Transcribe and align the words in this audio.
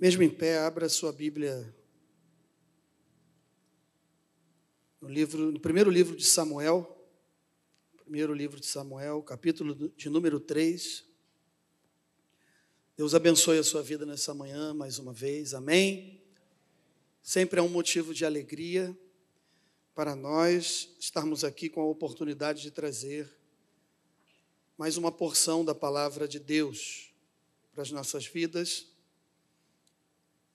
Mesmo 0.00 0.22
em 0.22 0.30
pé, 0.30 0.58
abra 0.58 0.88
sua 0.88 1.10
Bíblia 1.10 1.74
no 5.00 5.08
livro, 5.08 5.50
no 5.50 5.58
primeiro 5.58 5.90
livro 5.90 6.14
de 6.14 6.24
Samuel, 6.24 6.96
primeiro 7.96 8.32
livro 8.32 8.60
de 8.60 8.66
Samuel, 8.66 9.20
capítulo 9.24 9.92
de 9.96 10.08
número 10.08 10.38
3. 10.38 11.04
Deus 12.96 13.12
abençoe 13.12 13.58
a 13.58 13.64
sua 13.64 13.82
vida 13.82 14.06
nessa 14.06 14.32
manhã 14.32 14.72
mais 14.72 15.00
uma 15.00 15.12
vez. 15.12 15.52
Amém. 15.52 16.22
Sempre 17.20 17.58
é 17.58 17.62
um 17.62 17.68
motivo 17.68 18.14
de 18.14 18.24
alegria 18.24 18.96
para 19.96 20.14
nós 20.14 20.94
estarmos 21.00 21.42
aqui 21.42 21.68
com 21.68 21.80
a 21.80 21.86
oportunidade 21.86 22.62
de 22.62 22.70
trazer 22.70 23.28
mais 24.76 24.96
uma 24.96 25.10
porção 25.10 25.64
da 25.64 25.74
palavra 25.74 26.28
de 26.28 26.38
Deus 26.38 27.12
para 27.72 27.82
as 27.82 27.90
nossas 27.90 28.26
vidas. 28.26 28.96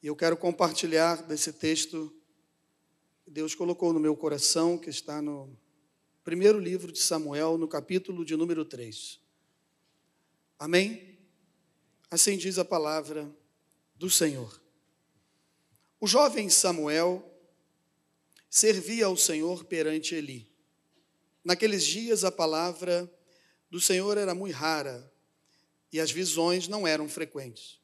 E 0.03 0.07
eu 0.07 0.17
quero 0.17 0.35
compartilhar 0.35 1.23
desse 1.23 1.53
texto 1.53 2.13
que 3.23 3.31
Deus 3.31 3.55
colocou 3.55 3.93
no 3.93 4.01
meu 4.01 4.17
coração, 4.17 4.77
que 4.77 4.89
está 4.89 5.21
no 5.21 5.57
primeiro 6.25 6.59
livro 6.59 6.91
de 6.91 6.99
Samuel, 6.99 7.57
no 7.57 7.69
capítulo 7.69 8.25
de 8.25 8.35
número 8.35 8.65
3. 8.65 9.17
Amém? 10.59 11.17
Assim 12.11 12.35
diz 12.35 12.59
a 12.59 12.65
palavra 12.65 13.33
do 13.95 14.09
Senhor. 14.09 14.61
O 16.01 16.05
jovem 16.05 16.49
Samuel 16.49 17.25
servia 18.49 19.05
ao 19.05 19.15
Senhor 19.15 19.63
perante 19.63 20.15
Eli. 20.15 20.51
Naqueles 21.45 21.85
dias 21.85 22.25
a 22.25 22.31
palavra 22.31 23.09
do 23.69 23.79
Senhor 23.79 24.17
era 24.17 24.35
muito 24.35 24.53
rara 24.53 25.09
e 25.93 25.99
as 26.01 26.11
visões 26.11 26.67
não 26.67 26.85
eram 26.85 27.07
frequentes. 27.07 27.81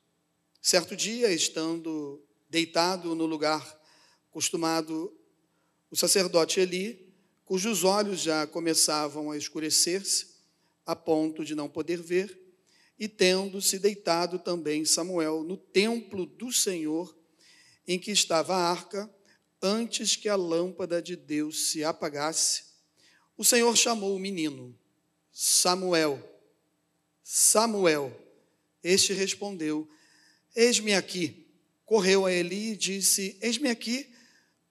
Certo 0.61 0.93
dia, 0.93 1.31
estando 1.31 2.21
deitado 2.49 3.15
no 3.15 3.25
lugar 3.25 3.79
costumado, 4.29 5.15
o 5.89 5.95
sacerdote 5.95 6.59
Eli, 6.59 7.13
cujos 7.45 7.85
olhos 7.85 8.19
já 8.21 8.45
começavam 8.45 9.31
a 9.31 9.37
escurecer-se, 9.37 10.35
a 10.85 10.95
ponto 10.95 11.45
de 11.45 11.55
não 11.55 11.69
poder 11.69 12.01
ver, 12.01 12.37
e 12.99 13.07
tendo-se 13.07 13.79
deitado 13.79 14.37
também 14.37 14.83
Samuel 14.83 15.43
no 15.43 15.55
templo 15.55 16.25
do 16.25 16.51
Senhor, 16.51 17.17
em 17.87 17.97
que 17.97 18.11
estava 18.11 18.53
a 18.53 18.69
arca, 18.69 19.09
antes 19.61 20.17
que 20.17 20.27
a 20.27 20.35
lâmpada 20.35 21.01
de 21.01 21.15
Deus 21.15 21.69
se 21.69 21.85
apagasse, 21.85 22.65
o 23.37 23.45
Senhor 23.45 23.75
chamou 23.77 24.13
o 24.13 24.19
menino, 24.19 24.77
Samuel. 25.31 26.21
Samuel. 27.23 28.13
Este 28.83 29.13
respondeu: 29.13 29.89
Eis-me 30.59 30.93
aqui. 30.93 31.47
Correu 31.85 32.25
a 32.25 32.33
Eli 32.33 32.73
e 32.73 32.75
disse: 32.75 33.37
Eis-me 33.41 33.69
aqui, 33.69 34.09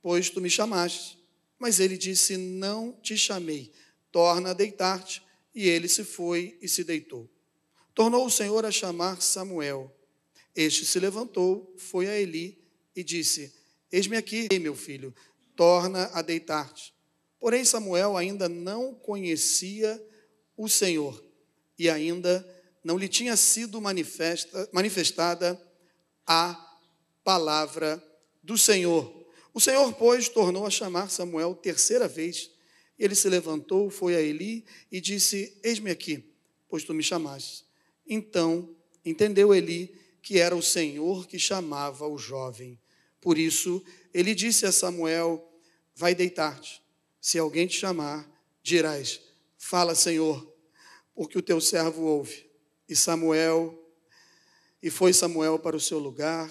pois 0.02 0.28
tu 0.28 0.38
me 0.38 0.50
chamaste. 0.50 1.18
Mas 1.58 1.80
ele 1.80 1.96
disse: 1.96 2.36
Não 2.36 2.92
te 2.92 3.16
chamei, 3.16 3.72
torna 4.12 4.50
a 4.50 4.52
deitar-te. 4.52 5.22
E 5.54 5.66
ele 5.66 5.88
se 5.88 6.04
foi 6.04 6.58
e 6.60 6.68
se 6.68 6.84
deitou. 6.84 7.26
Tornou 7.94 8.26
o 8.26 8.30
Senhor 8.30 8.66
a 8.66 8.70
chamar 8.70 9.22
Samuel. 9.22 9.90
Este 10.54 10.84
se 10.84 11.00
levantou, 11.00 11.74
foi 11.78 12.06
a 12.06 12.20
Eli 12.20 12.62
e 12.94 13.02
disse: 13.02 13.50
Eis-me 13.90 14.18
aqui, 14.18 14.46
meu 14.60 14.76
filho, 14.76 15.14
torna 15.56 16.10
a 16.12 16.20
deitar-te. 16.20 16.92
Porém, 17.40 17.64
Samuel 17.64 18.14
ainda 18.14 18.46
não 18.46 18.94
conhecia 18.94 19.98
o 20.54 20.68
Senhor 20.68 21.24
e 21.78 21.88
ainda 21.88 22.46
não 22.84 22.98
lhe 22.98 23.08
tinha 23.08 23.34
sido 23.38 23.80
manifesta, 23.80 24.68
manifestada 24.70 25.58
a 26.28 26.78
palavra 27.24 28.04
do 28.42 28.58
Senhor. 28.58 29.26
O 29.54 29.60
Senhor, 29.60 29.90
pois, 29.94 30.28
tornou 30.28 30.66
a 30.66 30.70
chamar 30.70 31.10
Samuel 31.10 31.54
terceira 31.54 32.06
vez. 32.06 32.50
Ele 32.98 33.14
se 33.14 33.28
levantou, 33.30 33.88
foi 33.88 34.14
a 34.14 34.20
Eli 34.20 34.66
e 34.92 35.00
disse: 35.00 35.58
Eis-me 35.64 35.90
aqui, 35.90 36.22
pois 36.68 36.84
tu 36.84 36.92
me 36.92 37.02
chamaste. 37.02 37.64
Então 38.06 38.76
entendeu 39.04 39.54
Eli 39.54 39.98
que 40.20 40.38
era 40.38 40.54
o 40.54 40.62
Senhor 40.62 41.26
que 41.26 41.38
chamava 41.38 42.06
o 42.06 42.18
jovem. 42.18 42.78
Por 43.20 43.38
isso, 43.38 43.82
ele 44.12 44.34
disse 44.34 44.66
a 44.66 44.72
Samuel: 44.72 45.50
Vai 45.94 46.14
deitar-te. 46.14 46.82
Se 47.20 47.38
alguém 47.38 47.66
te 47.66 47.78
chamar, 47.78 48.30
dirás: 48.62 49.20
Fala, 49.56 49.94
Senhor, 49.94 50.46
porque 51.14 51.38
o 51.38 51.42
teu 51.42 51.60
servo 51.60 52.02
ouve. 52.02 52.46
E 52.88 52.94
Samuel, 52.94 53.87
e 54.82 54.90
foi 54.90 55.12
Samuel 55.12 55.58
para 55.58 55.76
o 55.76 55.80
seu 55.80 55.98
lugar 55.98 56.50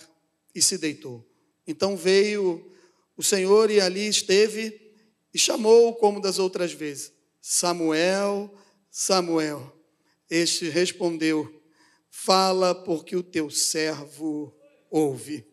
e 0.53 0.61
se 0.61 0.77
deitou. 0.77 1.25
Então 1.65 1.95
veio 1.95 2.71
o 3.15 3.23
Senhor 3.23 3.69
e 3.71 3.79
ali 3.79 4.07
esteve 4.07 4.93
e 5.33 5.39
chamou 5.39 5.95
como 5.95 6.21
das 6.21 6.39
outras 6.39 6.71
vezes: 6.71 7.11
Samuel, 7.41 8.53
Samuel. 8.89 9.73
Este 10.29 10.69
respondeu: 10.69 11.61
Fala, 12.09 12.73
porque 12.73 13.15
o 13.15 13.23
teu 13.23 13.49
servo 13.49 14.53
ouve. 14.89 15.45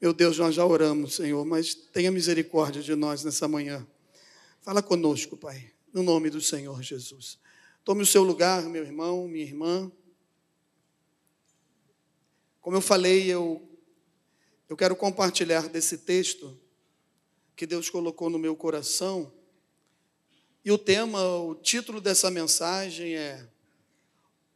Meu 0.00 0.12
Deus, 0.12 0.36
nós 0.36 0.54
já 0.54 0.66
oramos, 0.66 1.14
Senhor, 1.14 1.44
mas 1.44 1.74
tenha 1.74 2.10
misericórdia 2.10 2.82
de 2.82 2.94
nós 2.96 3.22
nessa 3.22 3.46
manhã. 3.46 3.86
Fala 4.60 4.82
conosco, 4.82 5.36
Pai, 5.36 5.70
no 5.92 6.02
nome 6.02 6.28
do 6.28 6.40
Senhor 6.40 6.82
Jesus. 6.82 7.38
Tome 7.84 8.02
o 8.02 8.06
seu 8.06 8.22
lugar, 8.22 8.64
meu 8.64 8.82
irmão, 8.82 9.28
minha 9.28 9.44
irmã. 9.44 9.90
Como 12.62 12.76
eu 12.76 12.80
falei, 12.80 13.26
eu, 13.28 13.60
eu 14.68 14.76
quero 14.76 14.94
compartilhar 14.94 15.68
desse 15.68 15.98
texto 15.98 16.56
que 17.56 17.66
Deus 17.66 17.90
colocou 17.90 18.30
no 18.30 18.38
meu 18.38 18.54
coração. 18.54 19.32
E 20.64 20.70
o 20.70 20.78
tema, 20.78 21.20
o 21.38 21.56
título 21.56 22.00
dessa 22.00 22.30
mensagem 22.30 23.16
é 23.16 23.48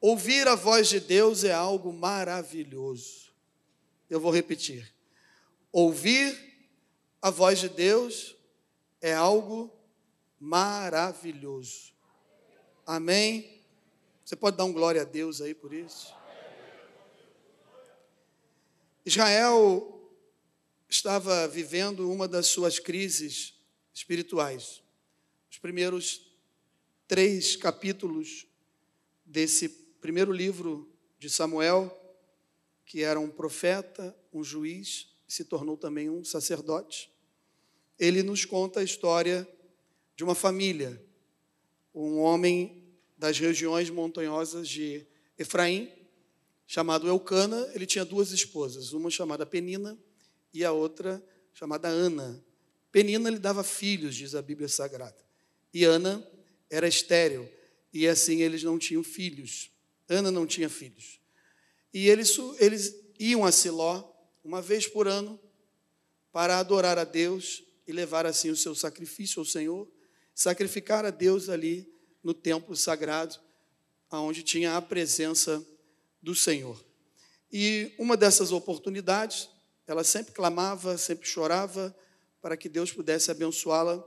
Ouvir 0.00 0.46
a 0.46 0.54
voz 0.54 0.88
de 0.88 1.00
Deus 1.00 1.42
é 1.42 1.52
algo 1.52 1.92
maravilhoso. 1.92 3.32
Eu 4.08 4.20
vou 4.20 4.30
repetir. 4.30 4.94
Ouvir 5.72 6.38
a 7.20 7.28
voz 7.28 7.58
de 7.58 7.68
Deus 7.68 8.36
é 9.00 9.14
algo 9.14 9.68
maravilhoso. 10.38 11.92
Amém? 12.86 13.60
Você 14.24 14.36
pode 14.36 14.56
dar 14.56 14.64
um 14.64 14.72
glória 14.72 15.02
a 15.02 15.04
Deus 15.04 15.40
aí 15.40 15.54
por 15.54 15.72
isso? 15.74 16.15
Israel 19.06 20.10
estava 20.88 21.48
vivendo 21.48 22.10
uma 22.10 22.28
das 22.28 22.48
suas 22.48 22.78
crises 22.78 23.54
espirituais. 23.94 24.82
Os 25.50 25.58
primeiros 25.58 26.20
três 27.08 27.56
capítulos 27.56 28.46
desse 29.24 29.68
primeiro 30.00 30.32
livro 30.32 30.92
de 31.18 31.30
Samuel, 31.30 31.90
que 32.84 33.02
era 33.02 33.18
um 33.18 33.30
profeta, 33.30 34.14
um 34.32 34.44
juiz, 34.44 35.16
se 35.26 35.44
tornou 35.44 35.76
também 35.78 36.10
um 36.10 36.24
sacerdote, 36.24 37.10
ele 37.98 38.22
nos 38.22 38.44
conta 38.44 38.80
a 38.80 38.84
história 38.84 39.48
de 40.14 40.22
uma 40.22 40.34
família 40.34 41.02
um 41.96 42.18
homem 42.18 42.84
das 43.16 43.38
regiões 43.38 43.88
montanhosas 43.88 44.68
de 44.68 45.06
Efraim, 45.38 45.90
chamado 46.66 47.06
Eucana. 47.06 47.70
Ele 47.74 47.86
tinha 47.86 48.04
duas 48.04 48.32
esposas, 48.32 48.92
uma 48.92 49.10
chamada 49.10 49.46
Penina 49.46 49.98
e 50.52 50.64
a 50.64 50.72
outra 50.72 51.24
chamada 51.52 51.88
Ana. 51.88 52.42
Penina 52.90 53.30
lhe 53.30 53.38
dava 53.38 53.62
filhos, 53.62 54.14
diz 54.14 54.34
a 54.34 54.42
Bíblia 54.42 54.68
Sagrada. 54.68 55.16
E 55.72 55.84
Ana 55.84 56.26
era 56.70 56.88
estéril, 56.88 57.48
e 57.92 58.08
assim 58.08 58.42
eles 58.42 58.62
não 58.62 58.78
tinham 58.78 59.02
filhos. 59.02 59.70
Ana 60.08 60.30
não 60.30 60.46
tinha 60.46 60.68
filhos. 60.68 61.20
E 61.92 62.08
eles, 62.08 62.36
eles 62.58 62.94
iam 63.18 63.44
a 63.44 63.52
Siló 63.52 64.04
uma 64.42 64.62
vez 64.62 64.86
por 64.86 65.08
ano 65.08 65.38
para 66.32 66.58
adorar 66.58 66.98
a 66.98 67.04
Deus 67.04 67.62
e 67.86 67.92
levar 67.92 68.26
assim 68.26 68.50
o 68.50 68.56
seu 68.56 68.74
sacrifício 68.74 69.40
ao 69.40 69.44
Senhor 69.44 69.88
sacrificar 70.36 71.06
a 71.06 71.10
Deus 71.10 71.48
ali 71.48 71.90
no 72.22 72.34
templo 72.34 72.76
sagrado, 72.76 73.36
onde 74.12 74.42
tinha 74.42 74.76
a 74.76 74.82
presença 74.82 75.66
do 76.26 76.34
Senhor. 76.34 76.84
E 77.52 77.94
uma 77.96 78.16
dessas 78.16 78.50
oportunidades, 78.50 79.48
ela 79.86 80.02
sempre 80.02 80.32
clamava, 80.32 80.98
sempre 80.98 81.28
chorava 81.28 81.96
para 82.42 82.56
que 82.56 82.68
Deus 82.68 82.90
pudesse 82.90 83.30
abençoá-la, 83.30 84.04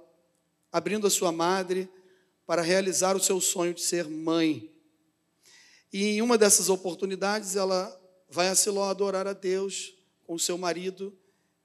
abrindo 0.69 1.07
a 1.07 1.09
sua 1.09 1.31
madre 1.31 1.89
para 2.45 2.61
realizar 2.61 3.15
o 3.15 3.23
seu 3.23 3.39
sonho 3.39 3.73
de 3.73 3.81
ser 3.81 4.05
mãe. 4.09 4.69
E 5.93 6.07
em 6.07 6.21
uma 6.21 6.37
dessas 6.37 6.67
oportunidades, 6.67 7.55
ela 7.55 7.97
vai 8.29 8.49
a 8.49 8.55
Siló 8.55 8.89
adorar 8.89 9.25
a 9.25 9.31
Deus 9.31 9.95
com 10.27 10.37
seu 10.37 10.57
marido, 10.57 11.17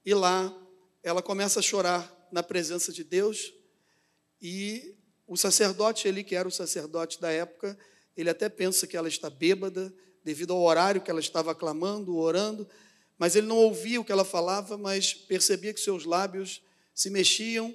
e 0.06 0.14
lá 0.14 0.56
ela 1.02 1.20
começa 1.20 1.58
a 1.58 1.62
chorar 1.64 2.28
na 2.30 2.44
presença 2.44 2.92
de 2.92 3.02
Deus, 3.02 3.52
e 4.40 4.94
o 5.26 5.36
sacerdote, 5.36 6.06
ele 6.06 6.22
que 6.22 6.36
era 6.36 6.46
o 6.46 6.52
sacerdote 6.52 7.20
da 7.20 7.32
época, 7.32 7.76
ele 8.16 8.30
até 8.30 8.48
pensa 8.48 8.86
que 8.86 8.96
ela 8.96 9.08
está 9.08 9.28
bêbada, 9.28 9.92
devido 10.24 10.52
ao 10.52 10.62
horário 10.62 11.00
que 11.00 11.10
ela 11.10 11.20
estava 11.20 11.54
clamando, 11.54 12.16
orando, 12.16 12.66
mas 13.18 13.36
ele 13.36 13.46
não 13.46 13.58
ouvia 13.58 14.00
o 14.00 14.04
que 14.04 14.10
ela 14.10 14.24
falava, 14.24 14.76
mas 14.76 15.14
percebia 15.14 15.72
que 15.72 15.80
seus 15.80 16.04
lábios 16.04 16.62
se 16.94 17.10
mexiam 17.10 17.74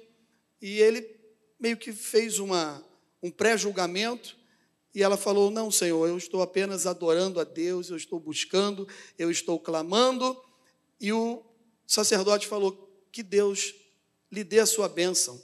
e 0.60 0.80
ele 0.80 1.18
meio 1.58 1.76
que 1.76 1.92
fez 1.92 2.38
uma, 2.38 2.84
um 3.22 3.30
pré-julgamento 3.30 4.36
e 4.94 5.02
ela 5.02 5.16
falou: 5.16 5.50
Não, 5.50 5.70
Senhor, 5.70 6.08
eu 6.08 6.16
estou 6.16 6.42
apenas 6.42 6.86
adorando 6.86 7.40
a 7.40 7.44
Deus, 7.44 7.90
eu 7.90 7.96
estou 7.96 8.18
buscando, 8.18 8.88
eu 9.18 9.30
estou 9.30 9.58
clamando. 9.58 10.36
E 11.00 11.12
o 11.12 11.42
sacerdote 11.86 12.46
falou: 12.46 12.90
Que 13.12 13.22
Deus 13.22 13.74
lhe 14.30 14.42
dê 14.42 14.58
a 14.58 14.66
sua 14.66 14.88
bênção. 14.88 15.40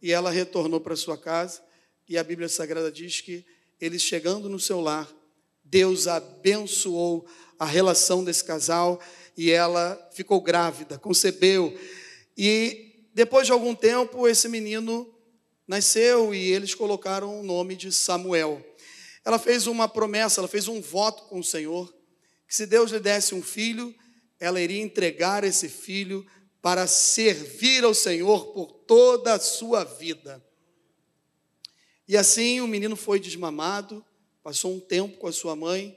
E 0.00 0.12
ela 0.12 0.30
retornou 0.30 0.80
para 0.80 0.96
sua 0.96 1.18
casa, 1.18 1.62
e 2.08 2.16
a 2.16 2.24
Bíblia 2.24 2.48
Sagrada 2.48 2.90
diz 2.90 3.20
que 3.20 3.44
eles 3.78 4.02
chegando 4.02 4.48
no 4.48 4.58
seu 4.58 4.80
lar, 4.80 5.10
Deus 5.70 6.08
abençoou 6.08 7.24
a 7.56 7.64
relação 7.64 8.24
desse 8.24 8.42
casal 8.42 9.00
e 9.36 9.52
ela 9.52 9.96
ficou 10.12 10.40
grávida, 10.40 10.98
concebeu. 10.98 11.78
E 12.36 13.06
depois 13.14 13.46
de 13.46 13.52
algum 13.52 13.74
tempo, 13.74 14.26
esse 14.26 14.48
menino 14.48 15.08
nasceu 15.68 16.34
e 16.34 16.50
eles 16.50 16.74
colocaram 16.74 17.38
o 17.38 17.44
nome 17.44 17.76
de 17.76 17.92
Samuel. 17.92 18.60
Ela 19.24 19.38
fez 19.38 19.68
uma 19.68 19.88
promessa, 19.88 20.40
ela 20.40 20.48
fez 20.48 20.66
um 20.66 20.80
voto 20.80 21.22
com 21.24 21.38
o 21.38 21.44
Senhor, 21.44 21.94
que 22.48 22.56
se 22.56 22.66
Deus 22.66 22.90
lhe 22.90 22.98
desse 22.98 23.32
um 23.32 23.42
filho, 23.42 23.94
ela 24.40 24.60
iria 24.60 24.82
entregar 24.82 25.44
esse 25.44 25.68
filho 25.68 26.26
para 26.60 26.88
servir 26.88 27.84
ao 27.84 27.94
Senhor 27.94 28.46
por 28.46 28.72
toda 28.72 29.34
a 29.34 29.38
sua 29.38 29.84
vida. 29.84 30.44
E 32.08 32.16
assim 32.16 32.60
o 32.60 32.66
menino 32.66 32.96
foi 32.96 33.20
desmamado, 33.20 34.04
passou 34.50 34.74
um 34.74 34.80
tempo 34.80 35.16
com 35.16 35.28
a 35.28 35.32
sua 35.32 35.54
mãe 35.54 35.96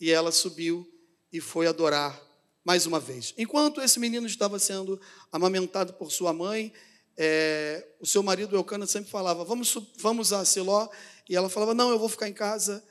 e 0.00 0.10
ela 0.10 0.32
subiu 0.32 0.84
e 1.32 1.40
foi 1.40 1.68
adorar 1.68 2.20
mais 2.64 2.86
uma 2.86 2.98
vez. 2.98 3.32
Enquanto 3.38 3.80
esse 3.80 4.00
menino 4.00 4.26
estava 4.26 4.58
sendo 4.58 5.00
amamentado 5.30 5.92
por 5.92 6.10
sua 6.10 6.32
mãe, 6.32 6.72
é, 7.16 7.86
o 8.00 8.06
seu 8.06 8.20
marido 8.20 8.56
Elcana 8.56 8.84
sempre 8.84 9.08
falava: 9.08 9.44
vamos, 9.44 9.78
vamos 9.96 10.32
a 10.32 10.44
Siló. 10.44 10.88
E 11.28 11.36
ela 11.36 11.48
falava: 11.48 11.72
Não, 11.72 11.90
eu 11.90 11.98
vou 12.00 12.08
ficar 12.08 12.28
em 12.28 12.32
casa. 12.32 12.84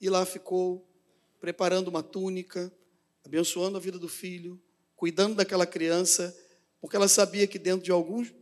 E 0.00 0.08
lá 0.08 0.24
ficou, 0.24 0.88
preparando 1.40 1.88
uma 1.88 2.04
túnica, 2.04 2.72
abençoando 3.24 3.76
a 3.76 3.80
vida 3.80 3.98
do 3.98 4.08
filho, 4.08 4.62
cuidando 4.94 5.34
daquela 5.34 5.66
criança, 5.66 6.32
porque 6.80 6.94
ela 6.94 7.08
sabia 7.08 7.48
que 7.48 7.58
dentro 7.58 7.84
de 7.84 7.90
alguns, 7.90 8.32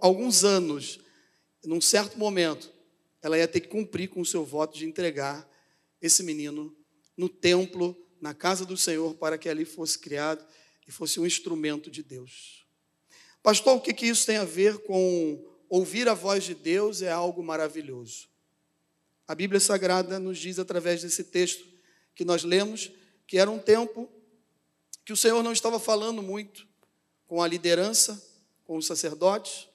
alguns 0.00 0.42
anos, 0.42 0.98
num 1.64 1.80
certo 1.80 2.18
momento, 2.18 2.72
ela 3.22 3.38
ia 3.38 3.46
ter 3.46 3.60
que 3.60 3.68
cumprir 3.68 4.08
com 4.08 4.20
o 4.20 4.26
seu 4.26 4.44
voto 4.44 4.76
de 4.76 4.84
entregar 4.84 5.48
esse 6.00 6.22
menino 6.22 6.76
no 7.16 7.28
templo, 7.28 7.96
na 8.20 8.34
casa 8.34 8.66
do 8.66 8.76
Senhor, 8.76 9.14
para 9.14 9.38
que 9.38 9.48
ali 9.48 9.64
fosse 9.64 9.98
criado 9.98 10.44
e 10.86 10.90
fosse 10.90 11.20
um 11.20 11.26
instrumento 11.26 11.90
de 11.90 12.02
Deus. 12.02 12.66
Pastor, 13.42 13.76
o 13.76 13.80
que, 13.80 14.06
isso 14.06 14.26
tem 14.26 14.36
a 14.36 14.44
ver 14.44 14.78
com 14.78 15.44
ouvir 15.68 16.08
a 16.08 16.14
voz 16.14 16.44
de 16.44 16.54
Deus? 16.54 17.02
É 17.02 17.10
algo 17.10 17.42
maravilhoso. 17.42 18.28
A 19.26 19.34
Bíblia 19.34 19.60
Sagrada 19.60 20.18
nos 20.18 20.38
diz, 20.38 20.58
através 20.58 21.02
desse 21.02 21.24
texto 21.24 21.64
que 22.14 22.24
nós 22.24 22.44
lemos, 22.44 22.92
que 23.26 23.38
era 23.38 23.50
um 23.50 23.58
tempo 23.58 24.08
que 25.04 25.12
o 25.12 25.16
Senhor 25.16 25.42
não 25.42 25.52
estava 25.52 25.80
falando 25.80 26.22
muito 26.22 26.66
com 27.26 27.42
a 27.42 27.48
liderança, 27.48 28.22
com 28.64 28.76
os 28.76 28.86
sacerdotes, 28.86 29.68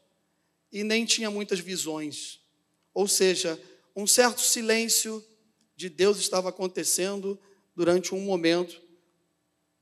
e 0.71 0.83
nem 0.83 1.05
tinha 1.05 1.31
muitas 1.31 1.59
visões. 1.59 2.39
Ou 2.97 3.07
seja, 3.07 3.61
um 3.95 4.07
certo 4.07 4.41
silêncio 4.41 5.23
de 5.75 5.87
Deus 5.87 6.17
estava 6.17 6.49
acontecendo 6.49 7.39
durante 7.75 8.15
um 8.15 8.21
momento 8.21 8.81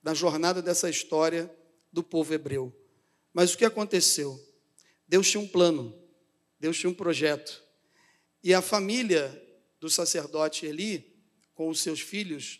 da 0.03 0.13
jornada 0.13 0.61
dessa 0.61 0.89
história 0.89 1.49
do 1.93 2.03
povo 2.03 2.33
hebreu. 2.33 2.77
Mas 3.33 3.53
o 3.53 3.57
que 3.57 3.63
aconteceu? 3.63 4.37
Deus 5.07 5.31
tinha 5.31 5.39
um 5.39 5.47
plano, 5.47 5.97
Deus 6.59 6.77
tinha 6.77 6.89
um 6.89 6.93
projeto. 6.93 7.63
E 8.43 8.53
a 8.53 8.61
família 8.61 9.41
do 9.79 9.89
sacerdote 9.89 10.65
Eli, 10.65 11.17
com 11.53 11.69
os 11.69 11.79
seus 11.79 12.01
filhos, 12.01 12.59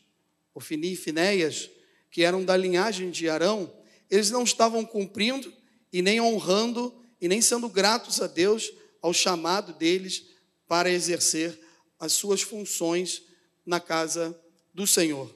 Ofini 0.53 0.93
e 0.93 0.95
Finéias, 0.95 1.69
que 2.09 2.23
eram 2.23 2.45
da 2.45 2.55
linhagem 2.55 3.11
de 3.11 3.27
Arão, 3.27 3.77
eles 4.09 4.31
não 4.31 4.45
estavam 4.45 4.85
cumprindo 4.85 5.51
e 5.91 6.01
nem 6.01 6.21
honrando 6.21 6.97
e 7.19 7.27
nem 7.27 7.41
sendo 7.41 7.67
gratos 7.67 8.21
a 8.21 8.27
Deus 8.27 8.71
ao 9.01 9.13
chamado 9.13 9.73
deles 9.73 10.33
para 10.67 10.89
exercer 10.89 11.59
as 12.00 12.13
suas 12.13 12.41
funções 12.41 13.23
na 13.65 13.79
casa 13.79 14.39
do 14.73 14.85
Senhor. 14.85 15.33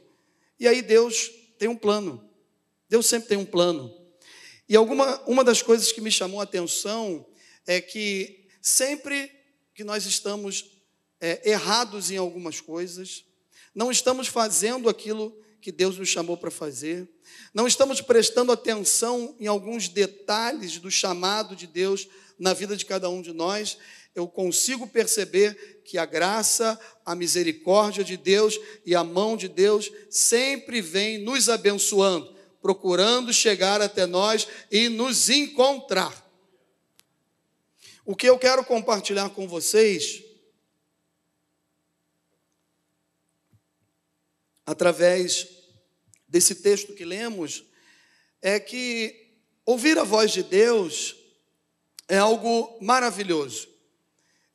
E 0.59 0.67
aí 0.67 0.81
Deus 0.81 1.31
tem 1.57 1.67
um 1.67 1.75
plano. 1.75 2.29
Deus 2.87 3.05
sempre 3.05 3.29
tem 3.29 3.37
um 3.37 3.45
plano. 3.45 3.95
E 4.67 4.75
alguma 4.75 5.19
uma 5.25 5.43
das 5.43 5.61
coisas 5.61 5.91
que 5.91 6.01
me 6.01 6.11
chamou 6.11 6.39
a 6.39 6.43
atenção 6.43 7.25
é 7.65 7.79
que 7.79 8.47
sempre 8.61 9.31
que 9.73 9.83
nós 9.83 10.05
estamos 10.05 10.65
é, 11.21 11.49
errados 11.49 12.11
em 12.11 12.17
algumas 12.17 12.59
coisas, 12.59 13.23
não 13.73 13.91
estamos 13.91 14.27
fazendo 14.27 14.89
aquilo 14.89 15.35
que 15.61 15.71
Deus 15.71 15.97
nos 15.97 16.09
chamou 16.09 16.37
para 16.37 16.51
fazer, 16.51 17.07
não 17.53 17.67
estamos 17.67 18.01
prestando 18.01 18.51
atenção 18.51 19.35
em 19.39 19.47
alguns 19.47 19.89
detalhes 19.89 20.77
do 20.77 20.89
chamado 20.89 21.55
de 21.55 21.67
Deus 21.67 22.07
na 22.37 22.53
vida 22.53 22.75
de 22.75 22.85
cada 22.85 23.09
um 23.09 23.21
de 23.21 23.33
nós, 23.33 23.77
eu 24.15 24.27
consigo 24.27 24.87
perceber 24.87 25.81
que 25.83 25.97
a 25.97 26.05
graça, 26.05 26.79
a 27.05 27.15
misericórdia 27.15 28.03
de 28.03 28.17
Deus 28.17 28.59
e 28.85 28.95
a 28.95 29.03
mão 29.03 29.37
de 29.37 29.47
Deus 29.47 29.91
sempre 30.09 30.81
vem 30.81 31.17
nos 31.17 31.49
abençoando, 31.49 32.35
procurando 32.61 33.33
chegar 33.33 33.81
até 33.81 34.05
nós 34.05 34.47
e 34.71 34.89
nos 34.89 35.29
encontrar. 35.29 36.27
O 38.05 38.15
que 38.15 38.27
eu 38.27 38.37
quero 38.39 38.63
compartilhar 38.63 39.29
com 39.29 39.47
vocês 39.47 40.23
através 44.69 45.47
desse 46.27 46.53
texto 46.53 46.93
que 46.93 47.03
lemos, 47.03 47.63
é 48.39 48.59
que 48.59 49.33
ouvir 49.65 49.97
a 49.97 50.03
voz 50.03 50.31
de 50.31 50.43
Deus 50.43 51.15
é 52.07 52.19
algo 52.19 52.77
maravilhoso. 52.79 53.67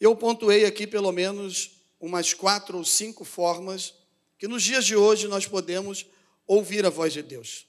Eu 0.00 0.14
pontuei 0.14 0.64
aqui 0.64 0.86
pelo 0.86 1.10
menos 1.10 1.80
umas 1.98 2.32
quatro 2.32 2.78
ou 2.78 2.84
cinco 2.84 3.24
formas 3.24 3.92
que 4.38 4.46
nos 4.46 4.62
dias 4.62 4.84
de 4.84 4.94
hoje 4.94 5.26
nós 5.26 5.48
podemos 5.48 6.06
ouvir 6.46 6.86
a 6.86 6.90
voz 6.90 7.12
de 7.12 7.22
Deus. 7.22 7.66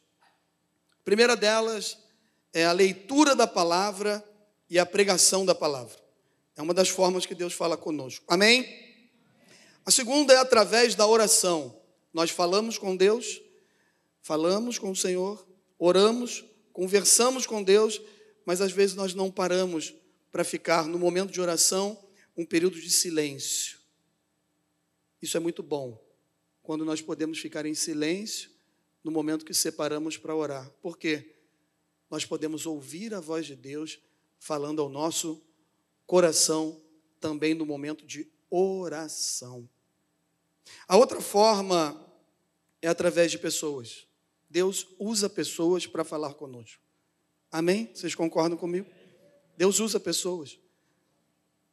A 1.01 1.03
primeira 1.03 1.35
delas 1.35 1.97
é 2.53 2.63
a 2.63 2.71
leitura 2.71 3.35
da 3.35 3.47
palavra 3.47 4.23
e 4.69 4.77
a 4.77 4.85
pregação 4.85 5.43
da 5.43 5.55
palavra. 5.55 5.97
É 6.55 6.61
uma 6.61 6.75
das 6.75 6.89
formas 6.89 7.25
que 7.25 7.33
Deus 7.33 7.53
fala 7.53 7.75
conosco. 7.75 8.23
Amém? 8.27 8.67
A 9.83 9.89
segunda 9.89 10.31
é 10.31 10.37
através 10.37 10.93
da 10.93 11.07
oração. 11.07 11.84
Nós 12.15 12.31
falamos 12.31 12.77
com 12.77 12.95
Deus, 12.95 13.41
falamos 14.21 14.79
com 14.79 14.89
o 14.89 14.95
Senhor, 14.95 15.45
oramos, 15.77 16.45
conversamos 16.71 17.45
com 17.45 17.61
Deus, 17.61 18.01
mas 18.45 18.61
às 18.61 18.71
vezes 18.71 18.95
nós 18.95 19.13
não 19.13 19.29
paramos 19.29 19.93
para 20.31 20.45
ficar 20.45 20.87
no 20.87 20.97
momento 20.97 21.33
de 21.33 21.41
oração 21.41 22.01
um 22.37 22.45
período 22.45 22.79
de 22.79 22.89
silêncio. 22.89 23.79
Isso 25.21 25.35
é 25.35 25.41
muito 25.41 25.61
bom, 25.61 26.01
quando 26.63 26.85
nós 26.85 27.01
podemos 27.01 27.37
ficar 27.37 27.65
em 27.65 27.73
silêncio 27.73 28.49
no 29.03 29.11
momento 29.11 29.43
que 29.43 29.53
separamos 29.53 30.15
para 30.15 30.33
orar. 30.33 30.71
Por 30.81 30.97
quê? 30.97 31.35
Nós 32.09 32.23
podemos 32.23 32.65
ouvir 32.65 33.13
a 33.13 33.19
voz 33.19 33.45
de 33.45 33.57
Deus 33.57 33.99
falando 34.39 34.81
ao 34.81 34.87
nosso 34.87 35.45
coração 36.07 36.81
também 37.19 37.53
no 37.53 37.65
momento 37.65 38.05
de 38.05 38.25
oração. 38.49 39.67
A 40.87 40.97
outra 40.97 41.21
forma 41.21 42.04
é 42.85 42.89
através 42.89 43.31
de 43.31 43.39
pessoas. 43.39 44.05
Deus 44.49 44.87
usa 44.99 45.27
pessoas 45.27 45.87
para 45.87 46.03
falar 46.03 46.35
conosco. 46.35 46.81
Amém? 47.51 47.89
Vocês 47.93 48.13
concordam 48.13 48.57
comigo? 48.57 48.87
Deus 49.57 49.79
usa 49.79 49.99
pessoas. 49.99 50.59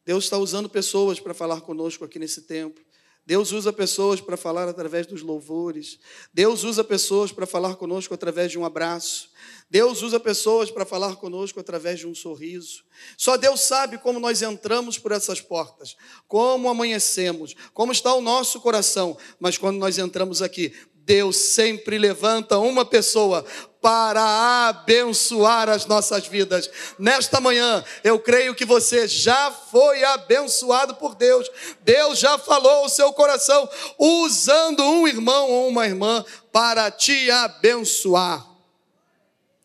Deus 0.05 0.23
está 0.23 0.37
usando 0.37 0.67
pessoas 0.67 1.19
para 1.19 1.33
falar 1.33 1.61
conosco 1.61 2.03
aqui 2.03 2.17
nesse 2.17 2.41
templo. 2.41 2.83
Deus 3.25 3.53
usa 3.53 3.71
pessoas 3.71 4.19
para 4.19 4.35
falar 4.35 4.67
através 4.67 5.07
dos 5.07 5.21
louvores. 5.21 5.97
Deus 6.33 6.63
usa 6.65 6.83
pessoas 6.83 7.31
para 7.31 7.45
falar 7.45 7.75
conosco 7.77 8.13
através 8.13 8.51
de 8.51 8.59
um 8.59 8.65
abraço. 8.65 9.29
Deus 9.69 10.01
usa 10.01 10.19
pessoas 10.19 10.69
para 10.69 10.83
falar 10.83 11.15
conosco 11.15 11.57
através 11.57 11.99
de 11.99 12.07
um 12.07 12.13
sorriso. 12.13 12.83
Só 13.17 13.37
Deus 13.37 13.61
sabe 13.61 13.97
como 13.97 14.19
nós 14.19 14.41
entramos 14.41 14.99
por 14.99 15.13
essas 15.13 15.39
portas, 15.39 15.95
como 16.27 16.67
amanhecemos, 16.67 17.55
como 17.73 17.93
está 17.93 18.13
o 18.13 18.21
nosso 18.21 18.59
coração. 18.59 19.17
Mas 19.39 19.57
quando 19.57 19.77
nós 19.77 19.97
entramos 19.97 20.41
aqui, 20.41 20.73
Deus 21.05 21.35
sempre 21.35 21.97
levanta 21.97 22.57
uma 22.57 22.85
pessoa 22.85 23.45
para 23.81 24.69
abençoar 24.69 25.67
as 25.67 25.85
nossas 25.85 26.25
vidas. 26.25 26.69
Nesta 26.97 27.41
manhã, 27.41 27.83
eu 28.01 28.17
creio 28.17 28.55
que 28.55 28.63
você 28.63 29.05
já 29.05 29.51
foi 29.51 30.01
abençoado 30.05 30.95
por 30.95 31.15
Deus. 31.15 31.49
Deus 31.81 32.17
já 32.19 32.37
falou 32.37 32.85
o 32.85 32.89
seu 32.89 33.11
coração 33.11 33.69
usando 33.99 34.81
um 34.81 35.05
irmão 35.05 35.51
ou 35.51 35.67
uma 35.67 35.85
irmã 35.85 36.23
para 36.53 36.89
te 36.89 37.29
abençoar. 37.29 38.47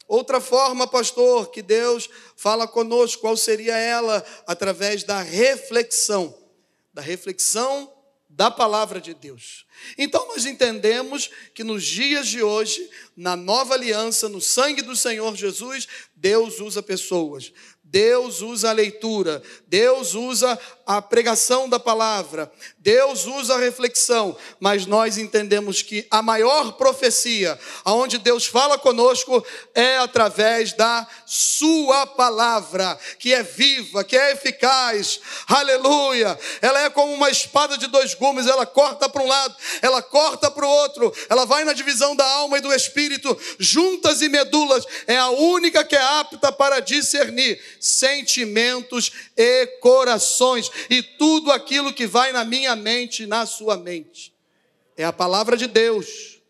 Outra 0.09 0.40
forma, 0.40 0.88
pastor, 0.88 1.50
que 1.50 1.62
Deus 1.62 2.11
fala 2.35 2.66
conosco, 2.66 3.21
qual 3.21 3.37
seria 3.37 3.76
ela? 3.76 4.25
Através 4.47 5.04
da 5.04 5.23
reflexão, 5.23 6.35
da 6.92 7.02
reflexão 7.02 7.92
da 8.38 8.52
palavra 8.52 9.00
de 9.00 9.14
Deus. 9.14 9.66
Então 9.99 10.28
nós 10.28 10.47
entendemos 10.47 11.28
que 11.52 11.64
nos 11.64 11.85
dias 11.85 12.28
de 12.28 12.40
hoje, 12.40 12.88
na 13.16 13.35
nova 13.35 13.75
aliança, 13.75 14.28
no 14.28 14.40
sangue 14.40 14.80
do 14.80 14.95
Senhor 14.95 15.35
Jesus, 15.35 15.88
Deus 16.14 16.61
usa 16.61 16.80
pessoas. 16.80 17.52
Deus 17.90 18.42
usa 18.42 18.68
a 18.68 18.73
leitura, 18.73 19.42
Deus 19.66 20.14
usa 20.14 20.59
a 20.85 21.00
pregação 21.00 21.68
da 21.68 21.78
palavra, 21.78 22.50
Deus 22.78 23.25
usa 23.26 23.54
a 23.54 23.59
reflexão, 23.59 24.37
mas 24.61 24.85
nós 24.85 25.16
entendemos 25.16 25.80
que 25.80 26.07
a 26.11 26.21
maior 26.21 26.73
profecia, 26.73 27.59
aonde 27.85 28.18
Deus 28.18 28.47
fala 28.47 28.78
conosco, 28.78 29.45
é 29.75 29.99
através 29.99 30.75
da 30.75 31.07
Sua 31.26 32.07
palavra, 32.07 32.99
que 33.18 33.33
é 33.33 33.42
viva, 33.42 34.04
que 34.04 34.16
é 34.16 34.33
eficaz, 34.33 35.21
aleluia. 35.47 36.38
Ela 36.61 36.83
é 36.83 36.90
como 36.90 37.12
uma 37.12 37.30
espada 37.30 37.78
de 37.78 37.87
dois 37.87 38.12
gumes, 38.14 38.47
ela 38.47 38.66
corta 38.66 39.09
para 39.09 39.23
um 39.23 39.28
lado, 39.28 39.57
ela 39.80 40.02
corta 40.02 40.50
para 40.50 40.66
o 40.66 40.71
outro, 40.71 41.12
ela 41.30 41.47
vai 41.47 41.64
na 41.64 41.73
divisão 41.73 42.14
da 42.14 42.25
alma 42.25 42.59
e 42.59 42.62
do 42.62 42.73
espírito, 42.73 43.37
juntas 43.59 44.21
e 44.21 44.28
medulas, 44.28 44.85
é 45.07 45.16
a 45.16 45.30
única 45.30 45.85
que 45.85 45.97
é 45.97 46.02
apta 46.02 46.52
para 46.52 46.80
discernir 46.80 47.59
sentimentos 47.80 49.12
e 49.37 49.66
corações 49.80 50.70
e 50.88 51.02
tudo 51.02 51.50
aquilo 51.50 51.92
que 51.92 52.06
vai 52.06 52.32
na 52.32 52.44
minha 52.44 52.75
mente, 52.75 53.26
na 53.26 53.47
sua 53.47 53.76
mente. 53.76 54.35
É 54.97 55.04
a 55.04 55.12
palavra 55.12 55.56
de 55.56 55.66
Deus. 55.66 56.40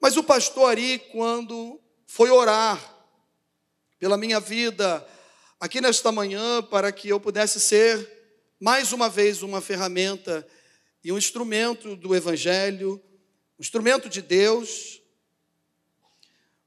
Mas 0.00 0.16
o 0.16 0.24
pastor 0.24 0.70
Ari, 0.70 0.98
quando 1.12 1.78
foi 2.06 2.30
orar 2.30 2.96
pela 3.98 4.16
minha 4.16 4.40
vida 4.40 5.06
aqui 5.60 5.80
nesta 5.80 6.10
manhã, 6.10 6.62
para 6.62 6.90
que 6.90 7.08
eu 7.08 7.20
pudesse 7.20 7.60
ser 7.60 8.20
mais 8.58 8.92
uma 8.92 9.10
vez 9.10 9.42
uma 9.42 9.60
ferramenta 9.60 10.46
e 11.04 11.12
um 11.12 11.18
instrumento 11.18 11.94
do 11.96 12.14
Evangelho, 12.14 13.02
um 13.58 13.62
instrumento 13.62 14.08
de 14.08 14.22
Deus, 14.22 15.02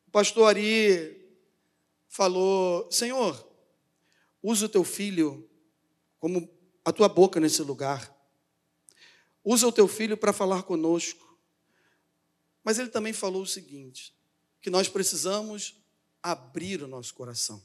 o 0.07 0.11
pastor 0.11 0.49
Ari 0.49 1.22
falou: 2.13 2.87
Senhor, 2.91 3.51
usa 4.41 4.67
o 4.67 4.69
teu 4.69 4.83
filho 4.83 5.49
como 6.19 6.47
a 6.85 6.91
tua 6.91 7.09
boca 7.09 7.39
nesse 7.39 7.63
lugar. 7.63 8.15
Usa 9.43 9.67
o 9.67 9.71
teu 9.71 9.87
filho 9.87 10.15
para 10.15 10.31
falar 10.31 10.61
conosco. 10.61 11.37
Mas 12.63 12.77
ele 12.77 12.89
também 12.89 13.13
falou 13.13 13.41
o 13.41 13.47
seguinte: 13.47 14.15
que 14.61 14.69
nós 14.69 14.87
precisamos 14.87 15.75
abrir 16.21 16.83
o 16.83 16.87
nosso 16.87 17.15
coração 17.15 17.61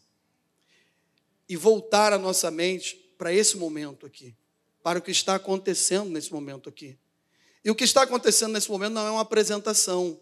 e 1.47 1.55
voltar 1.55 2.15
a 2.15 2.19
nossa 2.19 2.51
mente 2.51 2.97
para 3.19 3.33
esse 3.33 3.57
momento 3.59 4.07
aqui, 4.07 4.35
para 4.83 4.99
o 4.99 5.03
que 5.03 5.11
está 5.11 5.35
acontecendo 5.35 6.09
nesse 6.09 6.33
momento 6.33 6.71
aqui. 6.71 6.99
E 7.63 7.71
o 7.71 7.75
que 7.75 7.85
está 7.85 8.03
acontecendo 8.03 8.53
nesse 8.53 8.71
momento 8.71 8.95
não 8.95 9.07
é 9.07 9.11
uma 9.11 9.21
apresentação, 9.21 10.19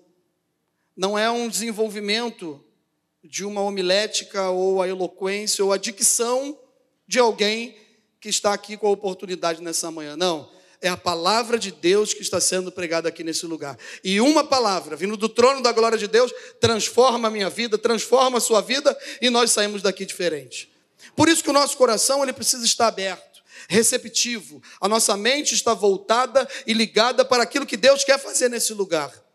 não 0.97 1.16
é 1.16 1.30
um 1.30 1.49
desenvolvimento 1.49 2.65
de 3.28 3.45
uma 3.45 3.61
homilética 3.61 4.50
ou 4.50 4.80
a 4.80 4.88
eloquência 4.88 5.64
ou 5.64 5.73
a 5.73 5.76
dicção 5.76 6.59
de 7.06 7.18
alguém 7.18 7.76
que 8.21 8.28
está 8.28 8.52
aqui 8.52 8.76
com 8.76 8.87
a 8.87 8.90
oportunidade 8.90 9.62
nessa 9.62 9.90
manhã. 9.90 10.16
Não. 10.16 10.49
É 10.80 10.88
a 10.88 10.97
palavra 10.97 11.59
de 11.59 11.73
Deus 11.73 12.12
que 12.12 12.23
está 12.23 12.40
sendo 12.40 12.71
pregada 12.71 13.09
aqui 13.09 13.25
nesse 13.25 13.47
lugar. 13.47 13.78
E 14.04 14.21
uma 14.21 14.45
palavra, 14.45 14.95
vindo 14.95 15.16
do 15.16 15.28
trono 15.28 15.62
da 15.62 15.73
glória 15.73 15.97
de 15.97 16.06
Deus, 16.06 16.33
transforma 16.61 17.28
a 17.28 17.30
minha 17.30 17.49
vida, 17.49 17.78
transforma 17.78 18.38
a 18.38 18.40
sua 18.40 18.61
vida 18.61 18.97
e 19.21 19.30
nós 19.30 19.50
saímos 19.50 19.83
daqui 19.83 20.04
diferente. 20.04 20.71
Por 21.16 21.28
isso 21.28 21.42
que 21.42 21.50
o 21.50 21.52
nosso 21.52 21.76
coração 21.76 22.23
ele 22.23 22.33
precisa 22.33 22.64
estar 22.64 22.88
aberto, 22.88 23.42
receptivo. 23.68 24.62
A 24.80 24.88
nossa 24.88 25.16
mente 25.16 25.54
está 25.54 25.73
voltada 25.73 26.47
e 26.66 26.73
ligada 26.73 27.25
para 27.25 27.42
aquilo 27.42 27.66
que 27.66 27.76
Deus 27.76 28.04
quer 28.04 28.18
fazer 28.18 28.49
nesse 28.50 28.75
lugar. 28.75 29.25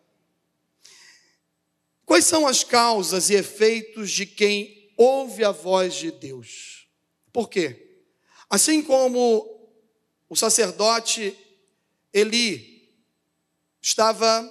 Quais 2.12 2.26
são 2.26 2.46
as 2.46 2.62
causas 2.62 3.30
e 3.30 3.36
efeitos 3.36 4.12
de 4.12 4.26
quem 4.26 4.92
ouve 4.98 5.46
a 5.46 5.52
voz 5.52 5.94
de 5.94 6.12
Deus? 6.12 6.86
Por 7.32 7.50
quê? 7.50 8.02
Assim 8.50 8.82
como 8.82 9.72
o 10.28 10.36
sacerdote 10.36 11.34
Eli 12.14 12.94
estava 13.82 14.46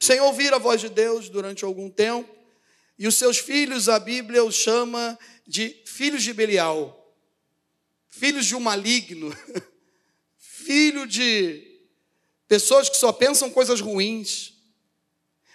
sem 0.00 0.20
ouvir 0.20 0.54
a 0.54 0.58
voz 0.58 0.80
de 0.80 0.88
Deus 0.88 1.28
durante 1.28 1.66
algum 1.66 1.90
tempo, 1.90 2.34
e 2.98 3.06
os 3.06 3.16
seus 3.16 3.36
filhos, 3.36 3.90
a 3.90 3.98
Bíblia 3.98 4.42
os 4.42 4.54
chama 4.54 5.18
de 5.46 5.82
filhos 5.84 6.22
de 6.22 6.32
Belial, 6.32 7.14
filhos 8.08 8.46
de 8.46 8.56
um 8.56 8.60
maligno, 8.60 9.36
filho 10.38 11.06
de 11.06 11.78
pessoas 12.48 12.88
que 12.88 12.96
só 12.96 13.12
pensam 13.12 13.50
coisas 13.50 13.82
ruins. 13.82 14.51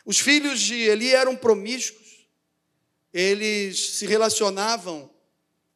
Os 0.08 0.20
filhos 0.20 0.62
de 0.62 0.74
Eli 0.74 1.14
eram 1.14 1.36
promíscuos, 1.36 2.30
eles 3.12 3.98
se 3.98 4.08
relacionavam 4.08 5.12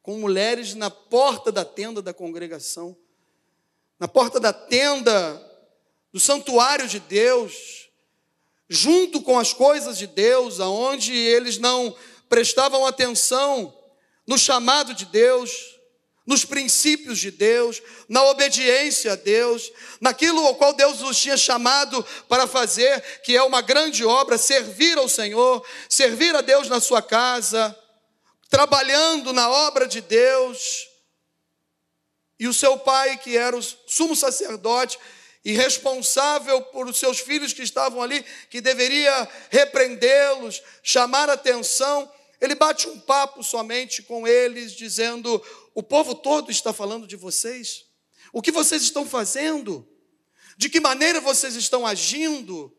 com 0.00 0.16
mulheres 0.16 0.74
na 0.74 0.90
porta 0.90 1.52
da 1.52 1.66
tenda 1.66 2.00
da 2.00 2.14
congregação, 2.14 2.96
na 3.98 4.08
porta 4.08 4.40
da 4.40 4.50
tenda 4.50 5.38
do 6.10 6.18
santuário 6.18 6.88
de 6.88 6.98
Deus, 6.98 7.90
junto 8.70 9.20
com 9.20 9.38
as 9.38 9.52
coisas 9.52 9.98
de 9.98 10.06
Deus, 10.06 10.60
aonde 10.60 11.12
eles 11.12 11.58
não 11.58 11.94
prestavam 12.26 12.86
atenção 12.86 13.78
no 14.26 14.38
chamado 14.38 14.94
de 14.94 15.04
Deus, 15.04 15.71
nos 16.26 16.44
princípios 16.44 17.18
de 17.18 17.30
Deus, 17.30 17.82
na 18.08 18.22
obediência 18.24 19.12
a 19.12 19.16
Deus, 19.16 19.72
naquilo 20.00 20.46
ao 20.46 20.54
qual 20.54 20.72
Deus 20.72 21.00
os 21.02 21.18
tinha 21.18 21.36
chamado 21.36 22.04
para 22.28 22.46
fazer, 22.46 23.00
que 23.22 23.36
é 23.36 23.42
uma 23.42 23.60
grande 23.60 24.04
obra, 24.04 24.38
servir 24.38 24.96
ao 24.98 25.08
Senhor, 25.08 25.66
servir 25.88 26.34
a 26.34 26.40
Deus 26.40 26.68
na 26.68 26.80
sua 26.80 27.02
casa, 27.02 27.76
trabalhando 28.48 29.32
na 29.32 29.48
obra 29.50 29.86
de 29.86 30.00
Deus. 30.00 30.88
E 32.38 32.46
o 32.46 32.54
seu 32.54 32.78
pai, 32.78 33.16
que 33.18 33.36
era 33.36 33.56
o 33.56 33.62
sumo 33.86 34.14
sacerdote 34.14 34.98
e 35.44 35.52
responsável 35.52 36.62
por 36.62 36.86
os 36.86 36.98
seus 36.98 37.18
filhos 37.18 37.52
que 37.52 37.62
estavam 37.62 38.00
ali, 38.00 38.24
que 38.48 38.60
deveria 38.60 39.28
repreendê-los, 39.50 40.62
chamar 40.82 41.28
atenção, 41.28 42.10
ele 42.40 42.56
bate 42.56 42.88
um 42.88 42.98
papo 42.98 43.42
somente 43.42 44.02
com 44.02 44.26
eles, 44.26 44.72
dizendo: 44.72 45.40
O 45.74 45.82
povo 45.82 46.14
todo 46.14 46.50
está 46.50 46.72
falando 46.72 47.06
de 47.06 47.16
vocês. 47.16 47.86
O 48.32 48.42
que 48.42 48.52
vocês 48.52 48.82
estão 48.82 49.06
fazendo? 49.06 49.88
De 50.56 50.68
que 50.68 50.80
maneira 50.80 51.20
vocês 51.20 51.54
estão 51.56 51.86
agindo? 51.86 52.74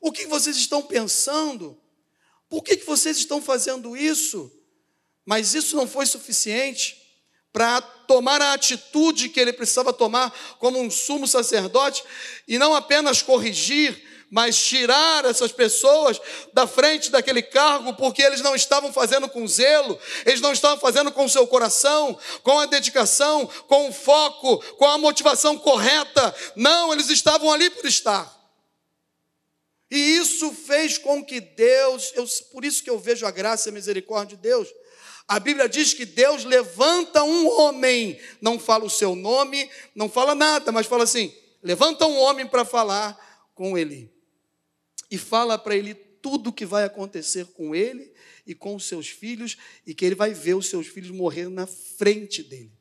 O 0.00 0.10
que 0.10 0.26
vocês 0.26 0.56
estão 0.56 0.82
pensando? 0.82 1.80
Por 2.48 2.62
que, 2.62 2.76
vocês 2.84 3.16
estão 3.16 3.40
fazendo 3.40 3.96
isso? 3.96 4.52
Mas 5.24 5.54
isso 5.54 5.74
não 5.74 5.86
foi 5.86 6.04
suficiente 6.04 7.00
para 7.50 7.80
tomar 7.80 8.42
a 8.42 8.52
atitude 8.52 9.28
que 9.28 9.40
ele 9.40 9.52
precisava 9.54 9.92
tomar 9.92 10.30
como 10.58 10.78
um 10.78 10.90
sumo 10.90 11.26
sacerdote 11.26 12.04
e 12.46 12.58
não 12.58 12.74
apenas 12.74 13.22
corrigir, 13.22 14.02
mas 14.32 14.56
tirar 14.56 15.26
essas 15.26 15.52
pessoas 15.52 16.18
da 16.54 16.66
frente 16.66 17.10
daquele 17.10 17.42
cargo, 17.42 17.92
porque 17.92 18.22
eles 18.22 18.40
não 18.40 18.56
estavam 18.56 18.90
fazendo 18.90 19.28
com 19.28 19.46
zelo, 19.46 19.98
eles 20.24 20.40
não 20.40 20.54
estavam 20.54 20.78
fazendo 20.78 21.12
com 21.12 21.26
o 21.26 21.28
seu 21.28 21.46
coração, 21.46 22.18
com 22.42 22.58
a 22.58 22.64
dedicação, 22.64 23.46
com 23.68 23.90
o 23.90 23.92
foco, 23.92 24.56
com 24.76 24.86
a 24.86 24.96
motivação 24.96 25.58
correta. 25.58 26.34
Não, 26.56 26.94
eles 26.94 27.10
estavam 27.10 27.52
ali 27.52 27.68
por 27.68 27.84
estar. 27.84 28.34
E 29.90 30.16
isso 30.16 30.50
fez 30.50 30.96
com 30.96 31.22
que 31.22 31.38
Deus, 31.38 32.10
eu, 32.14 32.24
por 32.52 32.64
isso 32.64 32.82
que 32.82 32.88
eu 32.88 32.98
vejo 32.98 33.26
a 33.26 33.30
graça 33.30 33.68
e 33.68 33.70
a 33.70 33.74
misericórdia 33.74 34.34
de 34.34 34.42
Deus, 34.42 34.66
a 35.28 35.38
Bíblia 35.38 35.68
diz 35.68 35.92
que 35.92 36.06
Deus 36.06 36.42
levanta 36.44 37.22
um 37.22 37.50
homem, 37.60 38.18
não 38.40 38.58
fala 38.58 38.86
o 38.86 38.90
seu 38.90 39.14
nome, 39.14 39.70
não 39.94 40.08
fala 40.08 40.34
nada, 40.34 40.72
mas 40.72 40.86
fala 40.86 41.04
assim: 41.04 41.34
levanta 41.62 42.06
um 42.06 42.18
homem 42.18 42.46
para 42.46 42.64
falar 42.64 43.18
com 43.54 43.76
ele. 43.76 44.10
E 45.12 45.18
fala 45.18 45.58
para 45.58 45.76
ele 45.76 45.94
tudo 45.94 46.48
o 46.48 46.52
que 46.54 46.64
vai 46.64 46.84
acontecer 46.84 47.44
com 47.48 47.74
ele 47.74 48.14
e 48.46 48.54
com 48.54 48.74
os 48.74 48.86
seus 48.86 49.10
filhos, 49.10 49.58
e 49.86 49.94
que 49.94 50.06
ele 50.06 50.14
vai 50.14 50.32
ver 50.32 50.54
os 50.54 50.68
seus 50.68 50.86
filhos 50.86 51.10
morrer 51.10 51.50
na 51.50 51.66
frente 51.66 52.42
dele. 52.42 52.72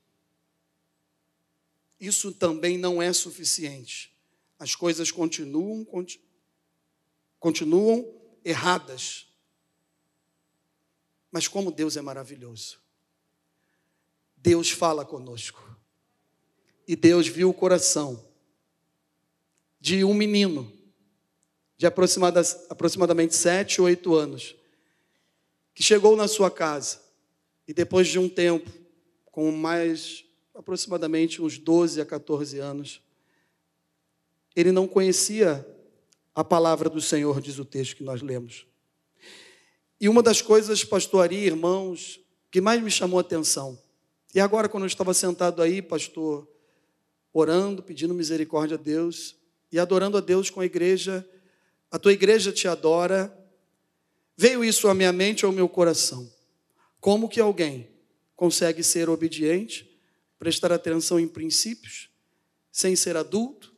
Isso 1.99 2.31
também 2.31 2.77
não 2.77 3.01
é 3.01 3.11
suficiente. 3.11 4.15
As 4.57 4.75
coisas 4.75 5.11
continuam, 5.11 5.85
continuam 7.37 8.09
erradas. 8.45 9.27
Mas 11.29 11.49
como 11.49 11.69
Deus 11.69 11.97
é 11.97 12.01
maravilhoso. 12.01 12.79
Deus 14.37 14.71
fala 14.71 15.03
conosco. 15.03 15.77
E 16.87 16.95
Deus 16.95 17.27
viu 17.27 17.49
o 17.49 17.53
coração 17.53 18.25
de 19.81 20.05
um 20.05 20.13
menino 20.13 20.80
de 21.81 21.87
aproximadamente 21.87 23.33
sete 23.33 23.81
ou 23.81 23.87
oito 23.87 24.13
anos, 24.13 24.55
que 25.73 25.81
chegou 25.81 26.15
na 26.15 26.27
sua 26.27 26.51
casa 26.51 27.01
e 27.67 27.73
depois 27.73 28.07
de 28.07 28.19
um 28.19 28.29
tempo, 28.29 28.69
com 29.25 29.51
mais 29.51 30.23
aproximadamente 30.53 31.41
uns 31.41 31.57
12 31.57 31.99
a 31.99 32.05
14 32.05 32.59
anos, 32.59 33.01
ele 34.55 34.71
não 34.71 34.87
conhecia 34.87 35.67
a 36.35 36.43
palavra 36.43 36.87
do 36.87 37.01
Senhor, 37.01 37.41
diz 37.41 37.57
o 37.57 37.65
texto 37.65 37.95
que 37.95 38.03
nós 38.03 38.21
lemos. 38.21 38.67
E 39.99 40.07
uma 40.07 40.21
das 40.21 40.39
coisas, 40.39 40.83
pastor 40.83 41.31
irmãos, 41.31 42.19
que 42.51 42.61
mais 42.61 42.79
me 42.79 42.91
chamou 42.91 43.17
a 43.17 43.21
atenção, 43.21 43.75
e 44.35 44.39
agora 44.39 44.69
quando 44.69 44.83
eu 44.83 44.87
estava 44.87 45.15
sentado 45.15 45.63
aí, 45.63 45.81
pastor, 45.81 46.47
orando, 47.33 47.81
pedindo 47.81 48.13
misericórdia 48.13 48.77
a 48.77 48.79
Deus 48.79 49.35
e 49.71 49.79
adorando 49.79 50.15
a 50.15 50.21
Deus 50.21 50.47
com 50.51 50.59
a 50.59 50.65
igreja, 50.65 51.27
a 51.91 51.99
tua 51.99 52.13
igreja 52.13 52.53
te 52.53 52.67
adora, 52.67 53.37
veio 54.37 54.63
isso 54.63 54.87
à 54.87 54.93
minha 54.93 55.11
mente, 55.11 55.43
ao 55.43 55.51
meu 55.51 55.67
coração. 55.67 56.31
Como 57.01 57.27
que 57.27 57.39
alguém 57.39 57.89
consegue 58.35 58.81
ser 58.81 59.09
obediente, 59.09 59.99
prestar 60.39 60.71
atenção 60.71 61.19
em 61.19 61.27
princípios, 61.27 62.09
sem 62.71 62.95
ser 62.95 63.17
adulto, 63.17 63.75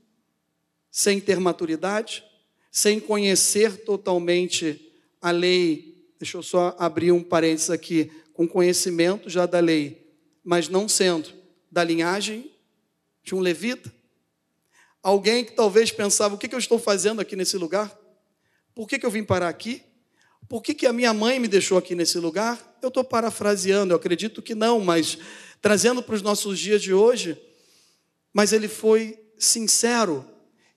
sem 0.92 1.20
ter 1.20 1.40
maturidade, 1.40 2.24
sem 2.72 3.00
conhecer 3.00 3.84
totalmente 3.84 4.94
a 5.20 5.32
lei? 5.32 6.14
Deixa 6.20 6.38
eu 6.38 6.44
só 6.44 6.76
abrir 6.78 7.12
um 7.12 7.24
parênteses 7.24 7.72
aqui, 7.72 8.12
com 8.32 8.48
conhecimento 8.48 9.30
já 9.30 9.46
da 9.46 9.60
lei, 9.60 10.16
mas 10.44 10.70
não 10.70 10.88
sendo 10.88 11.34
da 11.72 11.84
linhagem 11.84 12.52
de 13.24 13.34
um 13.34 13.40
levita, 13.40 13.92
alguém 15.02 15.44
que 15.44 15.54
talvez 15.54 15.92
pensava: 15.92 16.36
o 16.36 16.38
que 16.38 16.54
eu 16.54 16.60
estou 16.60 16.78
fazendo 16.78 17.20
aqui 17.20 17.36
nesse 17.36 17.58
lugar? 17.58 18.03
Por 18.76 18.88
que, 18.88 18.98
que 18.98 19.06
eu 19.06 19.12
vim 19.12 19.24
parar 19.24 19.50
aqui? 19.50 19.84
Por 20.50 20.62
que, 20.62 20.74
que 20.74 20.86
a 20.86 20.94
minha 20.94 21.14
mãe 21.14 21.40
me 21.40 21.48
deixou 21.48 21.78
aqui 21.78 21.96
nesse 21.96 22.18
lugar? 22.18 22.78
Eu 22.82 22.90
estou 22.90 23.04
parafraseando, 23.04 23.94
eu 23.94 23.98
acredito 23.98 24.42
que 24.42 24.54
não, 24.54 24.80
mas 24.80 25.18
trazendo 25.62 26.04
para 26.04 26.16
os 26.16 26.22
nossos 26.22 26.60
dias 26.60 26.82
de 26.82 26.94
hoje. 26.94 27.38
Mas 28.34 28.52
ele 28.52 28.68
foi 28.68 29.20
sincero. 29.38 30.26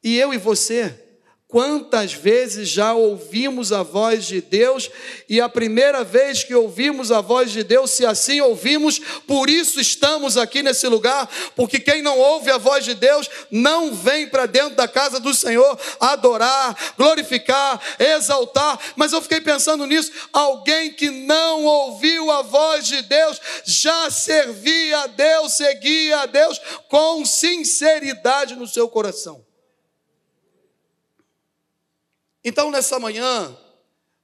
E 0.03 0.17
eu 0.19 0.33
e 0.33 0.39
você, 0.39 1.06
Quantas 1.49 2.13
vezes 2.13 2.69
já 2.69 2.93
ouvimos 2.93 3.73
a 3.73 3.85
voz 3.85 4.27
de 4.27 4.41
Deus 4.41 4.91
e 5.29 5.41
a 5.41 5.49
primeira 5.49 6.03
vez 6.03 6.43
que 6.43 6.53
ouvimos 6.53 7.13
a 7.13 7.21
voz 7.21 7.53
de 7.53 7.63
Deus, 7.63 7.93
se 7.93 8.05
assim 8.05 8.41
ouvimos, 8.41 8.99
por 9.29 9.49
isso 9.49 9.81
estamos 9.81 10.37
aqui 10.37 10.61
nesse 10.61 10.89
lugar, 10.89 11.31
porque 11.55 11.79
quem 11.79 12.03
não 12.03 12.19
ouve 12.19 12.51
a 12.51 12.59
voz 12.59 12.85
de 12.85 12.95
Deus 12.95 13.31
não 13.49 13.95
vem 13.95 14.27
para 14.27 14.47
dentro 14.47 14.75
da 14.75 14.89
casa 14.89 15.21
do 15.21 15.33
Senhor 15.33 15.79
adorar, 16.01 16.95
glorificar, 16.99 17.81
exaltar. 17.97 18.81
Mas 18.97 19.13
eu 19.13 19.23
fiquei 19.23 19.41
pensando 19.41 19.87
nisso: 19.87 20.11
alguém 20.33 20.93
que 20.93 21.11
não 21.11 21.65
ouviu 21.65 22.29
a 22.29 22.43
voz 22.43 22.89
de 22.89 23.03
Deus 23.03 23.41
já 23.65 24.11
servia 24.11 25.03
a 25.03 25.07
Deus, 25.07 25.53
seguia 25.53 26.23
a 26.23 26.27
Deus 26.27 26.61
com 26.89 27.25
sinceridade 27.25 28.57
no 28.57 28.67
seu 28.67 28.89
coração. 28.89 29.46
Então, 32.49 32.71
nessa 32.71 33.01
manhã, 33.01 33.59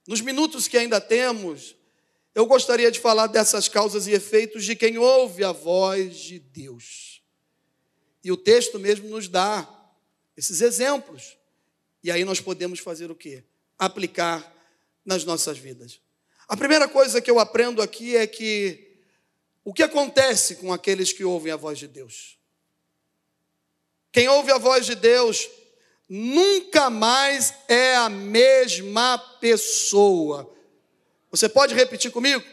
nos 0.07 0.21
minutos 0.21 0.65
que 0.69 0.77
ainda 0.77 1.01
temos, 1.01 1.75
eu 2.33 2.45
gostaria 2.45 2.89
de 2.89 2.97
falar 2.97 3.27
dessas 3.27 3.67
causas 3.67 4.07
e 4.07 4.11
efeitos 4.11 4.63
de 4.63 4.77
quem 4.77 4.97
ouve 4.97 5.43
a 5.43 5.51
voz 5.51 6.15
de 6.15 6.39
Deus. 6.39 7.21
E 8.23 8.31
o 8.31 8.37
texto 8.37 8.79
mesmo 8.79 9.09
nos 9.09 9.27
dá 9.27 9.67
esses 10.37 10.61
exemplos. 10.61 11.37
E 12.01 12.09
aí 12.09 12.23
nós 12.23 12.39
podemos 12.39 12.79
fazer 12.79 13.11
o 13.11 13.15
quê? 13.15 13.43
Aplicar 13.77 14.55
nas 15.03 15.25
nossas 15.25 15.57
vidas. 15.57 15.99
A 16.47 16.55
primeira 16.55 16.87
coisa 16.87 17.19
que 17.19 17.29
eu 17.29 17.39
aprendo 17.39 17.81
aqui 17.81 18.15
é 18.15 18.25
que 18.25 19.01
o 19.65 19.73
que 19.73 19.83
acontece 19.83 20.55
com 20.55 20.71
aqueles 20.71 21.11
que 21.11 21.25
ouvem 21.25 21.51
a 21.51 21.57
voz 21.57 21.77
de 21.77 21.89
Deus? 21.89 22.39
Quem 24.13 24.29
ouve 24.29 24.49
a 24.49 24.57
voz 24.57 24.85
de 24.85 24.95
Deus 24.95 25.49
nunca 26.15 26.91
mais 26.91 27.55
é 27.67 27.95
a 27.95 28.07
mesma 28.07 29.17
pessoa. 29.41 30.47
Você 31.31 31.49
pode 31.49 31.73
repetir 31.73 32.11
comigo? 32.11 32.43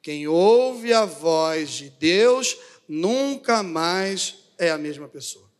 Quem 0.00 0.28
ouve 0.28 0.92
a 0.92 1.04
voz 1.04 1.70
de 1.70 1.90
Deus 1.90 2.56
nunca 2.86 3.60
mais 3.60 4.36
é 4.56 4.70
a 4.70 4.78
mesma 4.78 5.08
pessoa. 5.08 5.50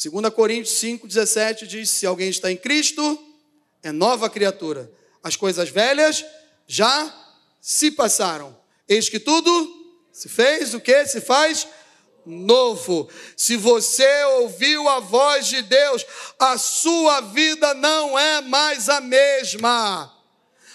2 0.00 0.32
Coríntios 0.32 0.78
5,17 0.78 1.66
diz: 1.66 1.90
Se 1.90 2.06
alguém 2.06 2.28
está 2.28 2.52
em 2.52 2.56
Cristo, 2.56 3.18
é 3.82 3.90
nova 3.90 4.30
criatura. 4.30 4.88
As 5.20 5.34
coisas 5.34 5.68
velhas 5.68 6.24
já 6.68 7.12
se 7.60 7.90
passaram. 7.90 8.56
Eis 8.88 9.08
que 9.08 9.18
tudo 9.18 9.50
se 10.12 10.28
fez, 10.28 10.74
o 10.74 10.80
que 10.80 11.04
se 11.06 11.20
faz? 11.20 11.66
Novo. 12.26 13.08
Se 13.36 13.56
você 13.56 14.24
ouviu 14.40 14.88
a 14.88 14.98
voz 14.98 15.46
de 15.46 15.62
Deus, 15.62 16.04
a 16.38 16.58
sua 16.58 17.20
vida 17.20 17.72
não 17.74 18.18
é 18.18 18.40
mais 18.40 18.88
a 18.88 19.00
mesma. 19.00 20.12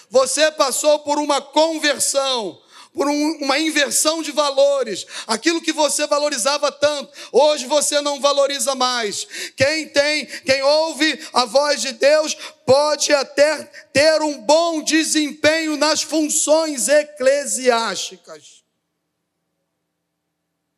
Você 0.10 0.52
passou 0.52 1.00
por 1.00 1.20
uma 1.20 1.42
conversão, 1.42 2.62
por 2.94 3.08
um, 3.08 3.38
uma 3.42 3.60
inversão 3.60 4.22
de 4.22 4.32
valores. 4.32 5.06
Aquilo 5.28 5.62
que 5.62 5.72
você 5.72 6.08
valorizava 6.08 6.72
tanto, 6.72 7.12
hoje 7.32 7.66
você 7.66 8.02
não 8.02 8.20
valoriza 8.20 8.76
mais. 8.76 9.28
Quem 9.56 9.90
tem, 9.90 10.26
quem 10.26 10.62
ouve 10.64 11.20
a 11.34 11.46
voz 11.46 11.82
de 11.82 11.94
Deus, 11.94 12.36
pode 12.66 13.14
até 13.14 13.64
ter 13.94 14.22
um 14.22 14.42
bom 14.42 14.82
desempenho 14.82 15.78
nas 15.78 16.02
funções 16.02 16.88
eclesiásticas 16.88 18.61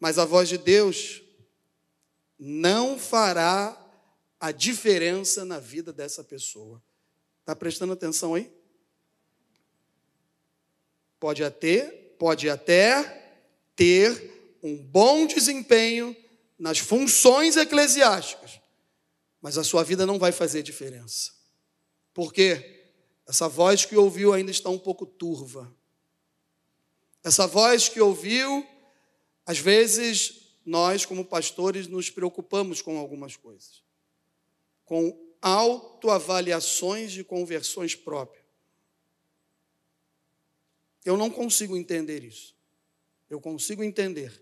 mas 0.03 0.19
a 0.19 0.25
voz 0.25 0.49
de 0.49 0.57
Deus 0.57 1.21
não 2.37 2.99
fará 2.99 3.81
a 4.37 4.51
diferença 4.51 5.45
na 5.45 5.59
vida 5.59 5.93
dessa 5.93 6.21
pessoa. 6.21 6.83
Está 7.39 7.55
prestando 7.55 7.93
atenção 7.93 8.35
aí? 8.35 8.51
Pode 11.21 11.41
até, 11.41 11.85
pode 12.19 12.49
até 12.49 13.37
ter 13.77 14.57
um 14.61 14.75
bom 14.75 15.25
desempenho 15.25 16.13
nas 16.59 16.79
funções 16.79 17.55
eclesiásticas, 17.55 18.59
mas 19.41 19.57
a 19.57 19.63
sua 19.63 19.85
vida 19.85 20.05
não 20.05 20.19
vai 20.19 20.33
fazer 20.33 20.63
diferença. 20.63 21.31
Por 22.13 22.33
quê? 22.33 22.91
Essa 23.25 23.47
voz 23.47 23.85
que 23.85 23.95
ouviu 23.95 24.33
ainda 24.33 24.51
está 24.51 24.69
um 24.69 24.77
pouco 24.77 25.05
turva. 25.05 25.73
Essa 27.23 27.47
voz 27.47 27.87
que 27.87 28.01
ouviu 28.01 28.67
às 29.45 29.59
vezes, 29.59 30.57
nós, 30.65 31.05
como 31.05 31.25
pastores, 31.25 31.87
nos 31.87 32.09
preocupamos 32.09 32.81
com 32.81 32.97
algumas 32.97 33.35
coisas, 33.35 33.83
com 34.85 35.17
autoavaliações 35.41 37.11
de 37.11 37.23
conversões 37.23 37.95
próprias. 37.95 38.45
Eu 41.03 41.17
não 41.17 41.29
consigo 41.29 41.75
entender 41.75 42.23
isso. 42.23 42.55
Eu 43.29 43.41
consigo 43.41 43.83
entender 43.83 44.41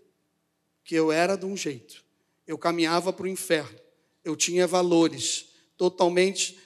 que 0.84 0.94
eu 0.94 1.10
era 1.10 1.36
de 1.36 1.46
um 1.46 1.56
jeito, 1.56 2.04
eu 2.46 2.58
caminhava 2.58 3.12
para 3.12 3.24
o 3.24 3.28
inferno, 3.28 3.78
eu 4.24 4.36
tinha 4.36 4.66
valores 4.66 5.46
totalmente 5.76 6.58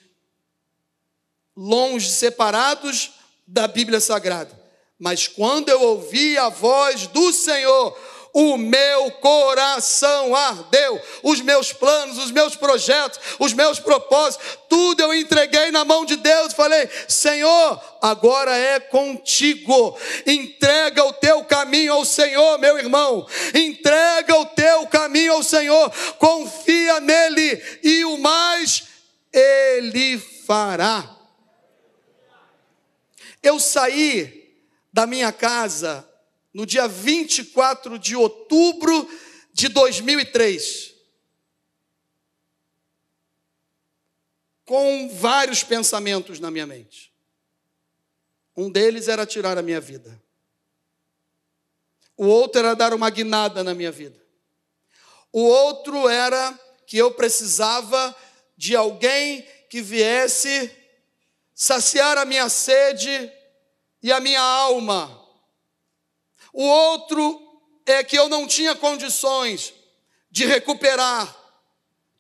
longe, 1.55 2.11
separados 2.11 3.13
da 3.47 3.69
Bíblia 3.69 4.01
Sagrada. 4.01 4.59
Mas 4.99 5.29
quando 5.29 5.69
eu 5.69 5.81
ouvi 5.81 6.37
a 6.37 6.49
voz 6.49 7.07
do 7.07 7.33
Senhor, 7.33 7.97
o 8.33 8.57
meu 8.57 9.11
coração 9.13 10.35
ardeu, 10.35 11.01
os 11.23 11.41
meus 11.41 11.73
planos, 11.73 12.19
os 12.19 12.31
meus 12.31 12.55
projetos, 12.55 13.19
os 13.39 13.53
meus 13.53 13.81
propósitos, 13.81 14.59
tudo 14.69 15.01
eu 15.01 15.15
entreguei 15.15 15.71
na 15.71 15.85
mão 15.85 16.05
de 16.05 16.17
Deus. 16.17 16.53
Falei, 16.53 16.89
Senhor, 17.09 17.81
agora 18.03 18.57
é 18.57 18.79
contigo. 18.79 19.99
Entrega 20.27 21.05
o 21.05 21.13
teu 21.15 21.45
caminho 21.45 21.95
ao 21.95 22.05
Senhor, 22.05 22.59
meu 22.59 22.79
irmão. 22.79 23.27
Entrega 23.55 24.35
o 24.35 24.47
teu 24.47 24.87
caminho 24.87 25.35
ao 25.35 25.43
Senhor. 25.43 25.91
Confia 26.19 27.01
nele 27.01 27.63
e 27.83 28.05
o 28.05 28.19
mais 28.19 28.85
ele 29.33 30.19
fará. 30.47 31.17
Eu 33.43 33.61
saí 33.61 34.53
da 34.93 35.07
minha 35.07 35.31
casa 35.31 36.09
no 36.57 36.65
dia 36.65 36.89
24 36.89 37.99
de 37.99 38.17
outubro 38.17 39.09
de 39.53 39.69
2003. 39.69 40.97
com 44.67 45.09
vários 45.09 45.63
pensamentos 45.63 46.41
na 46.41 46.51
minha 46.51 46.67
mente. 46.67 47.15
Um 48.57 48.69
deles 48.69 49.07
era 49.07 49.25
tirar 49.25 49.57
a 49.57 49.63
minha 49.63 49.81
vida. 49.81 50.21
O 52.17 52.27
outro 52.27 52.59
era 52.59 52.75
dar 52.75 52.93
uma 52.93 53.09
guinada 53.09 53.63
na 53.63 53.75
minha 53.75 53.93
vida. 53.93 54.21
O 55.33 55.43
outro 55.43 56.09
era 56.09 56.59
que 56.85 56.99
eu 56.99 57.13
precisava 57.13 58.15
de 58.57 58.75
alguém 58.75 59.47
que 59.71 59.81
viesse 59.81 60.75
saciar 61.55 62.19
a 62.19 62.25
minha 62.25 62.49
sede 62.49 63.31
e 64.03 64.11
a 64.11 64.19
minha 64.19 64.41
alma. 64.41 65.26
O 66.57 66.65
outro 66.65 67.61
é 67.85 68.03
que 68.03 68.19
eu 68.19 68.31
não 68.31 68.47
tinha 68.47 68.75
condições 68.75 69.75
de 70.31 70.47
recuperar 70.47 71.37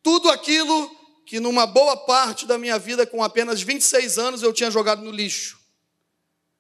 tudo 0.02 0.30
aquilo 0.30 0.94
que 1.24 1.40
numa 1.40 1.66
boa 1.66 1.96
parte 1.96 2.44
da 2.44 2.58
minha 2.58 2.78
vida, 2.78 3.06
com 3.06 3.24
apenas 3.24 3.62
26 3.62 4.18
anos, 4.18 4.42
eu 4.42 4.52
tinha 4.52 4.70
jogado 4.70 5.00
no 5.00 5.10
lixo. 5.10 5.58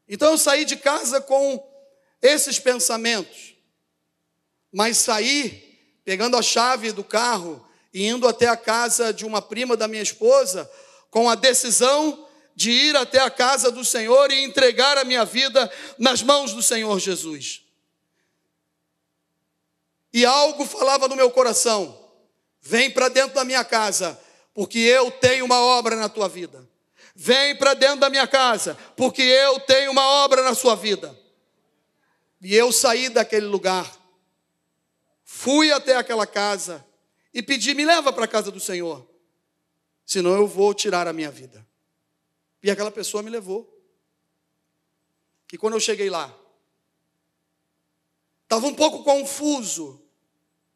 Então 0.08 0.30
eu 0.30 0.38
saí 0.38 0.64
de 0.64 0.76
casa 0.76 1.20
com 1.20 1.62
esses 2.22 2.58
pensamentos, 2.58 3.54
mas 4.72 4.96
saí 4.96 6.00
pegando 6.02 6.38
a 6.38 6.42
chave 6.42 6.92
do 6.92 7.04
carro 7.04 7.62
e 7.92 8.06
indo 8.06 8.26
até 8.26 8.48
a 8.48 8.56
casa 8.56 9.12
de 9.12 9.26
uma 9.26 9.42
prima 9.42 9.76
da 9.76 9.86
minha 9.86 10.02
esposa, 10.02 10.68
com 11.10 11.28
a 11.28 11.34
decisão 11.34 12.26
de 12.54 12.70
ir 12.70 12.96
até 12.96 13.20
a 13.20 13.28
casa 13.28 13.70
do 13.70 13.84
Senhor 13.84 14.30
e 14.30 14.44
entregar 14.44 14.96
a 14.96 15.04
minha 15.04 15.26
vida 15.26 15.70
nas 15.98 16.22
mãos 16.22 16.54
do 16.54 16.62
Senhor 16.62 16.98
Jesus. 16.98 17.65
E 20.16 20.24
algo 20.24 20.64
falava 20.64 21.08
no 21.08 21.14
meu 21.14 21.30
coração: 21.30 22.10
vem 22.58 22.90
para 22.90 23.10
dentro 23.10 23.34
da 23.34 23.44
minha 23.44 23.62
casa, 23.62 24.18
porque 24.54 24.78
eu 24.78 25.10
tenho 25.10 25.44
uma 25.44 25.60
obra 25.60 25.94
na 25.94 26.08
tua 26.08 26.26
vida. 26.26 26.66
Vem 27.14 27.54
para 27.54 27.74
dentro 27.74 28.00
da 28.00 28.08
minha 28.08 28.26
casa, 28.26 28.78
porque 28.96 29.20
eu 29.20 29.60
tenho 29.60 29.90
uma 29.90 30.08
obra 30.24 30.42
na 30.42 30.54
sua 30.54 30.74
vida. 30.74 31.14
E 32.40 32.56
eu 32.56 32.72
saí 32.72 33.10
daquele 33.10 33.44
lugar, 33.44 33.94
fui 35.22 35.70
até 35.70 35.96
aquela 35.96 36.26
casa 36.26 36.82
e 37.34 37.42
pedi: 37.42 37.74
me 37.74 37.84
leva 37.84 38.10
para 38.10 38.24
a 38.24 38.28
casa 38.28 38.50
do 38.50 38.58
Senhor, 38.58 39.06
senão 40.06 40.34
eu 40.34 40.46
vou 40.46 40.72
tirar 40.72 41.06
a 41.06 41.12
minha 41.12 41.30
vida. 41.30 41.66
E 42.62 42.70
aquela 42.70 42.90
pessoa 42.90 43.22
me 43.22 43.28
levou. 43.28 43.70
E 45.52 45.58
quando 45.58 45.74
eu 45.74 45.80
cheguei 45.80 46.08
lá, 46.08 46.34
estava 48.44 48.66
um 48.66 48.74
pouco 48.74 49.04
confuso, 49.04 50.05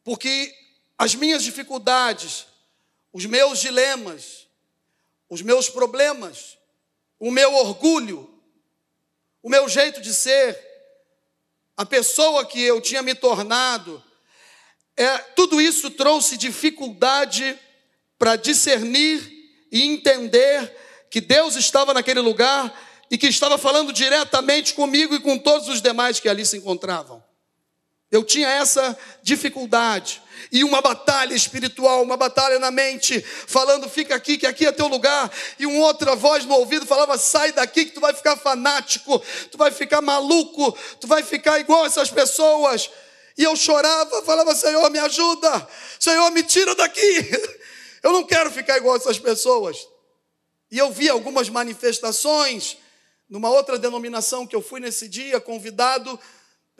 porque 0.04 0.54
as 0.98 1.14
minhas 1.14 1.42
dificuldades 1.42 2.46
os 3.12 3.26
meus 3.26 3.58
dilemas, 3.58 4.46
os 5.28 5.42
meus 5.42 5.68
problemas, 5.68 6.58
o 7.18 7.30
meu 7.30 7.54
orgulho, 7.54 8.28
o 9.42 9.50
meu 9.50 9.68
jeito 9.68 10.00
de 10.00 10.14
ser, 10.14 10.58
a 11.76 11.84
pessoa 11.84 12.44
que 12.44 12.60
eu 12.60 12.80
tinha 12.80 13.02
me 13.02 13.14
tornado, 13.14 14.02
é, 14.96 15.18
tudo 15.18 15.60
isso 15.60 15.90
trouxe 15.90 16.36
dificuldade 16.36 17.58
para 18.18 18.36
discernir 18.36 19.20
e 19.72 19.82
entender 19.82 20.76
que 21.10 21.20
Deus 21.20 21.56
estava 21.56 21.94
naquele 21.94 22.20
lugar 22.20 22.88
e 23.10 23.18
que 23.18 23.26
estava 23.26 23.58
falando 23.58 23.92
diretamente 23.92 24.74
comigo 24.74 25.14
e 25.14 25.20
com 25.20 25.38
todos 25.38 25.68
os 25.68 25.80
demais 25.80 26.20
que 26.20 26.28
ali 26.28 26.44
se 26.44 26.58
encontravam. 26.58 27.24
Eu 28.10 28.24
tinha 28.24 28.48
essa 28.48 28.98
dificuldade 29.22 30.20
e 30.50 30.64
uma 30.64 30.80
batalha 30.80 31.32
espiritual, 31.32 32.02
uma 32.02 32.16
batalha 32.16 32.58
na 32.58 32.70
mente, 32.70 33.20
falando: 33.20 33.88
fica 33.88 34.16
aqui, 34.16 34.36
que 34.36 34.46
aqui 34.46 34.66
é 34.66 34.72
teu 34.72 34.88
lugar, 34.88 35.30
e 35.58 35.66
uma 35.66 35.86
outra 35.86 36.16
voz 36.16 36.44
no 36.44 36.54
ouvido 36.54 36.84
falava: 36.84 37.16
sai 37.16 37.52
daqui, 37.52 37.84
que 37.84 37.92
tu 37.92 38.00
vai 38.00 38.12
ficar 38.12 38.36
fanático, 38.36 39.22
tu 39.50 39.56
vai 39.56 39.70
ficar 39.70 40.00
maluco, 40.00 40.76
tu 41.00 41.06
vai 41.06 41.22
ficar 41.22 41.60
igual 41.60 41.86
essas 41.86 42.10
pessoas. 42.10 42.90
E 43.38 43.44
eu 43.44 43.54
chorava, 43.54 44.22
falava: 44.24 44.56
Senhor, 44.56 44.90
me 44.90 44.98
ajuda, 44.98 45.68
Senhor, 46.00 46.30
me 46.32 46.42
tira 46.42 46.74
daqui, 46.74 47.30
eu 48.02 48.12
não 48.12 48.24
quero 48.24 48.50
ficar 48.50 48.76
igual 48.76 48.96
essas 48.96 49.20
pessoas. 49.20 49.76
E 50.68 50.78
eu 50.78 50.90
vi 50.90 51.08
algumas 51.08 51.48
manifestações, 51.48 52.76
numa 53.28 53.50
outra 53.50 53.78
denominação 53.78 54.46
que 54.46 54.54
eu 54.54 54.62
fui 54.62 54.80
nesse 54.80 55.08
dia, 55.08 55.40
convidado 55.40 56.18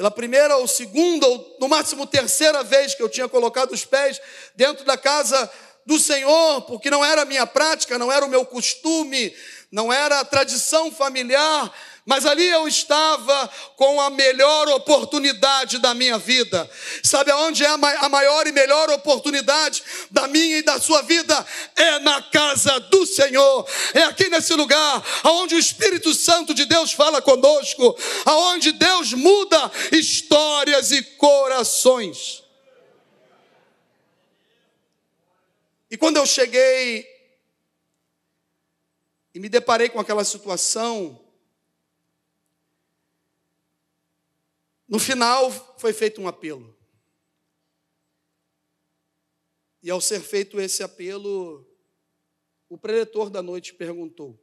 pela 0.01 0.11
primeira 0.11 0.57
ou 0.57 0.67
segunda, 0.67 1.27
ou 1.27 1.59
no 1.61 1.69
máximo 1.69 2.07
terceira 2.07 2.63
vez 2.63 2.95
que 2.95 3.03
eu 3.03 3.09
tinha 3.11 3.29
colocado 3.29 3.73
os 3.73 3.85
pés 3.85 4.19
dentro 4.57 4.83
da 4.83 4.97
casa 4.97 5.51
do 5.85 5.99
Senhor, 5.99 6.63
porque 6.63 6.89
não 6.89 7.05
era 7.05 7.21
a 7.21 7.25
minha 7.27 7.47
prática, 7.47 7.99
não 7.99 8.11
era 8.11 8.25
o 8.25 8.29
meu 8.29 8.47
costume, 8.47 9.31
não 9.71 9.93
era 9.93 10.21
a 10.21 10.25
tradição 10.25 10.91
familiar, 10.91 11.71
mas 12.11 12.27
ali 12.27 12.45
eu 12.45 12.67
estava 12.67 13.49
com 13.77 14.01
a 14.01 14.11
melhor 14.11 14.67
oportunidade 14.71 15.79
da 15.79 15.95
minha 15.95 16.19
vida. 16.19 16.69
Sabe 17.05 17.31
aonde 17.31 17.65
é 17.65 17.69
a 17.69 18.09
maior 18.09 18.49
e 18.49 18.53
melhor 18.53 18.91
oportunidade 18.91 19.81
da 20.11 20.27
minha 20.27 20.59
e 20.59 20.63
da 20.63 20.81
sua 20.81 21.03
vida? 21.03 21.47
É 21.77 22.01
na 22.01 22.21
casa 22.21 22.81
do 22.81 23.07
Senhor. 23.07 23.65
É 23.95 24.03
aqui 24.03 24.29
nesse 24.29 24.53
lugar 24.55 25.01
aonde 25.23 25.55
o 25.55 25.59
Espírito 25.59 26.13
Santo 26.13 26.53
de 26.53 26.65
Deus 26.65 26.91
fala 26.91 27.23
conosco, 27.23 27.97
aonde 28.25 28.73
Deus 28.73 29.13
muda 29.13 29.71
histórias 29.93 30.91
e 30.91 31.05
corações. 31.17 32.43
E 35.89 35.97
quando 35.97 36.17
eu 36.17 36.27
cheguei 36.27 37.07
e 39.33 39.39
me 39.39 39.49
deparei 39.49 39.89
com 39.89 40.01
aquela 40.01 40.25
situação, 40.25 41.20
No 44.91 44.99
final, 44.99 45.53
foi 45.79 45.93
feito 45.93 46.21
um 46.21 46.27
apelo. 46.27 46.77
E 49.81 49.89
ao 49.89 50.01
ser 50.01 50.21
feito 50.21 50.61
esse 50.61 50.83
apelo, 50.83 51.65
o 52.69 52.77
preletor 52.77 53.31
da 53.31 53.41
noite 53.41 53.73
perguntou: 53.73 54.37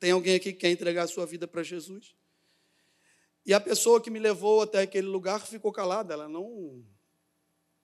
Tem 0.00 0.10
alguém 0.10 0.34
aqui 0.34 0.52
que 0.52 0.58
quer 0.58 0.70
entregar 0.70 1.04
a 1.04 1.08
sua 1.08 1.24
vida 1.24 1.46
para 1.46 1.62
Jesus? 1.62 2.16
E 3.46 3.54
a 3.54 3.60
pessoa 3.60 4.02
que 4.02 4.10
me 4.10 4.18
levou 4.18 4.60
até 4.60 4.80
aquele 4.80 5.06
lugar 5.06 5.46
ficou 5.46 5.70
calada, 5.70 6.14
ela 6.14 6.28
não 6.28 6.84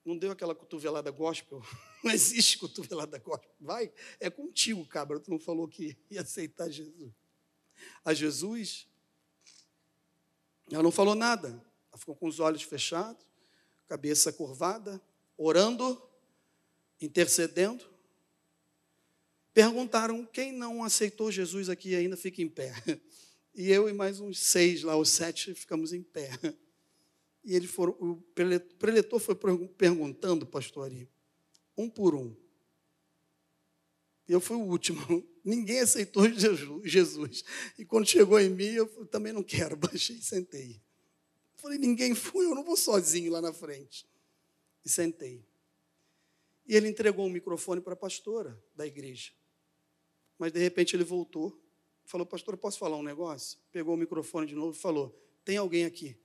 não 0.05 0.19
deu 0.19 0.33
aquela 0.33 0.57
cotovelada 0.57 1.11
gospel. 1.11 1.61
Não 2.05 2.13
existe 2.13 2.59
cotovelada 2.59 3.19
gospel. 3.19 3.51
Vai, 3.61 3.93
é 4.21 4.31
contigo, 4.31 4.87
cabra. 4.87 5.19
Tu 5.19 5.29
não 5.29 5.41
falou 5.41 5.67
que 5.67 5.99
ia 6.09 6.21
aceitar 6.21 6.71
Jesus. 6.71 7.13
A 8.05 8.15
Jesus, 8.15 8.87
ela 10.71 10.85
não 10.85 10.93
falou 10.93 11.17
nada. 11.17 11.66
Ela 11.97 12.01
ficou 12.01 12.15
com 12.15 12.27
os 12.27 12.41
olhos 12.41 12.63
fechados, 12.63 13.25
cabeça 13.89 14.31
curvada, 14.31 15.01
orando, 15.35 15.99
intercedendo. 17.01 17.83
Perguntaram 19.55 20.27
quem 20.27 20.53
não 20.53 20.85
aceitou 20.85 21.33
Jesus 21.33 21.71
aqui 21.71 21.95
ainda 21.95 22.15
fica 22.15 22.43
em 22.43 22.51
pé. 22.51 22.75
E 23.55 23.73
eu 23.73 23.89
e 23.89 23.95
mais 23.95 24.21
uns 24.21 24.39
seis 24.39 24.83
lá, 24.83 24.95
os 24.95 25.09
sete, 25.09 25.55
ficamos 25.55 25.95
em 25.95 26.03
pé. 26.03 26.31
E 27.43 27.55
ele 27.57 27.67
foram, 27.67 27.97
o 27.99 28.17
preletor 28.79 29.19
foi 29.19 29.35
perguntando, 29.35 30.47
pastor 30.47 30.85
Ari, 30.85 31.09
um 31.79 31.89
por 31.89 32.15
um. 32.15 32.37
E 34.29 34.33
eu 34.33 34.41
fui 34.41 34.59
o 34.59 34.61
último. 34.61 35.01
Ninguém 35.43 35.81
aceitou 35.81 36.25
Jesus. 36.85 37.43
E 37.79 37.87
quando 37.87 38.07
chegou 38.07 38.39
em 38.39 38.51
mim, 38.51 38.67
eu 38.67 39.07
também 39.07 39.33
não 39.33 39.43
quero. 39.43 39.77
Baixei 39.81 40.17
e 40.17 40.23
sentei. 40.23 40.85
Falei, 41.67 41.81
ninguém 41.81 42.15
foi, 42.15 42.47
eu 42.47 42.55
não 42.55 42.63
vou 42.63 42.77
sozinho 42.77 43.33
lá 43.33 43.43
na 43.43 43.53
frente. 43.53 44.09
E 44.85 44.89
sentei. 44.89 45.45
E 46.65 46.77
ele 46.77 46.87
entregou 46.87 47.25
o 47.25 47.29
um 47.29 47.33
microfone 47.33 47.81
para 47.81 47.95
a 47.95 47.97
pastora 47.97 48.57
da 48.77 48.87
igreja. 48.87 49.33
Mas 50.39 50.53
de 50.53 50.61
repente 50.61 50.95
ele 50.95 51.03
voltou, 51.03 51.61
falou, 52.05 52.25
pastor, 52.25 52.57
posso 52.57 52.79
falar 52.79 52.97
um 52.97 53.03
negócio? 53.03 53.59
Pegou 53.73 53.95
o 53.95 53.99
microfone 53.99 54.47
de 54.47 54.55
novo 54.55 54.79
e 54.79 54.81
falou: 54.81 55.21
tem 55.45 55.57
alguém 55.57 55.85
aqui 55.85 56.17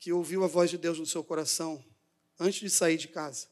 que 0.00 0.12
ouviu 0.12 0.42
a 0.42 0.48
voz 0.48 0.68
de 0.68 0.76
Deus 0.76 0.98
no 0.98 1.06
seu 1.06 1.22
coração 1.22 1.84
antes 2.40 2.58
de 2.58 2.70
sair 2.70 2.96
de 2.96 3.06
casa 3.06 3.46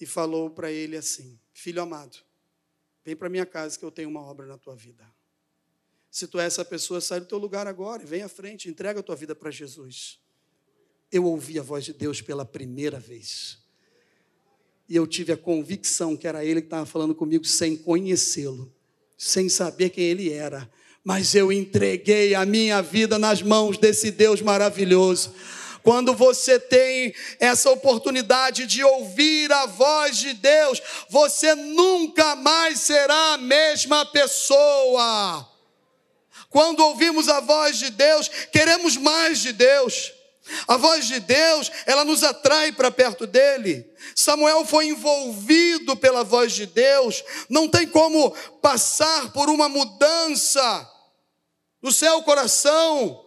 e 0.00 0.06
falou 0.06 0.48
para 0.48 0.70
ele 0.70 0.96
assim: 0.96 1.40
Filho 1.52 1.82
amado, 1.82 2.18
vem 3.04 3.16
para 3.16 3.28
minha 3.28 3.46
casa 3.46 3.76
que 3.76 3.84
eu 3.84 3.90
tenho 3.90 4.08
uma 4.08 4.22
obra 4.22 4.46
na 4.46 4.56
tua 4.56 4.76
vida. 4.76 5.12
Se 6.12 6.26
tu 6.26 6.38
é 6.38 6.44
essa 6.44 6.62
pessoa, 6.62 7.00
sai 7.00 7.20
do 7.20 7.26
teu 7.26 7.38
lugar 7.38 7.66
agora 7.66 8.02
e 8.02 8.06
vem 8.06 8.22
à 8.22 8.28
frente, 8.28 8.68
entrega 8.68 9.00
a 9.00 9.02
tua 9.02 9.16
vida 9.16 9.34
para 9.34 9.50
Jesus. 9.50 10.18
Eu 11.10 11.24
ouvi 11.24 11.58
a 11.58 11.62
voz 11.62 11.86
de 11.86 11.94
Deus 11.94 12.20
pela 12.20 12.44
primeira 12.44 13.00
vez. 13.00 13.56
E 14.86 14.94
eu 14.94 15.06
tive 15.06 15.32
a 15.32 15.38
convicção 15.38 16.14
que 16.14 16.28
era 16.28 16.44
Ele 16.44 16.60
que 16.60 16.66
estava 16.66 16.84
falando 16.84 17.14
comigo 17.14 17.46
sem 17.46 17.78
conhecê-lo, 17.78 18.70
sem 19.16 19.48
saber 19.48 19.88
quem 19.88 20.04
Ele 20.04 20.30
era. 20.30 20.70
Mas 21.02 21.34
eu 21.34 21.50
entreguei 21.50 22.34
a 22.34 22.44
minha 22.44 22.82
vida 22.82 23.18
nas 23.18 23.40
mãos 23.40 23.78
desse 23.78 24.10
Deus 24.10 24.42
maravilhoso 24.42 25.34
Quando 25.82 26.14
você 26.14 26.60
tem 26.60 27.14
essa 27.40 27.70
oportunidade 27.70 28.66
de 28.66 28.84
ouvir 28.84 29.50
a 29.50 29.64
voz 29.64 30.18
de 30.18 30.34
Deus, 30.34 30.82
você 31.08 31.54
nunca 31.54 32.36
mais 32.36 32.80
será 32.80 33.32
a 33.32 33.38
mesma 33.38 34.04
pessoa. 34.04 35.51
Quando 36.52 36.80
ouvimos 36.80 37.28
a 37.28 37.40
voz 37.40 37.78
de 37.78 37.90
Deus, 37.90 38.28
queremos 38.52 38.96
mais 38.96 39.40
de 39.40 39.52
Deus. 39.52 40.12
A 40.68 40.76
voz 40.76 41.06
de 41.06 41.18
Deus, 41.18 41.70
ela 41.86 42.04
nos 42.04 42.22
atrai 42.22 42.72
para 42.72 42.90
perto 42.90 43.26
dele. 43.26 43.90
Samuel 44.14 44.64
foi 44.66 44.86
envolvido 44.86 45.96
pela 45.96 46.22
voz 46.22 46.52
de 46.52 46.66
Deus, 46.66 47.24
não 47.48 47.68
tem 47.68 47.86
como 47.86 48.30
passar 48.60 49.32
por 49.32 49.48
uma 49.48 49.68
mudança 49.68 50.90
no 51.80 51.90
seu 51.90 52.22
coração, 52.22 53.24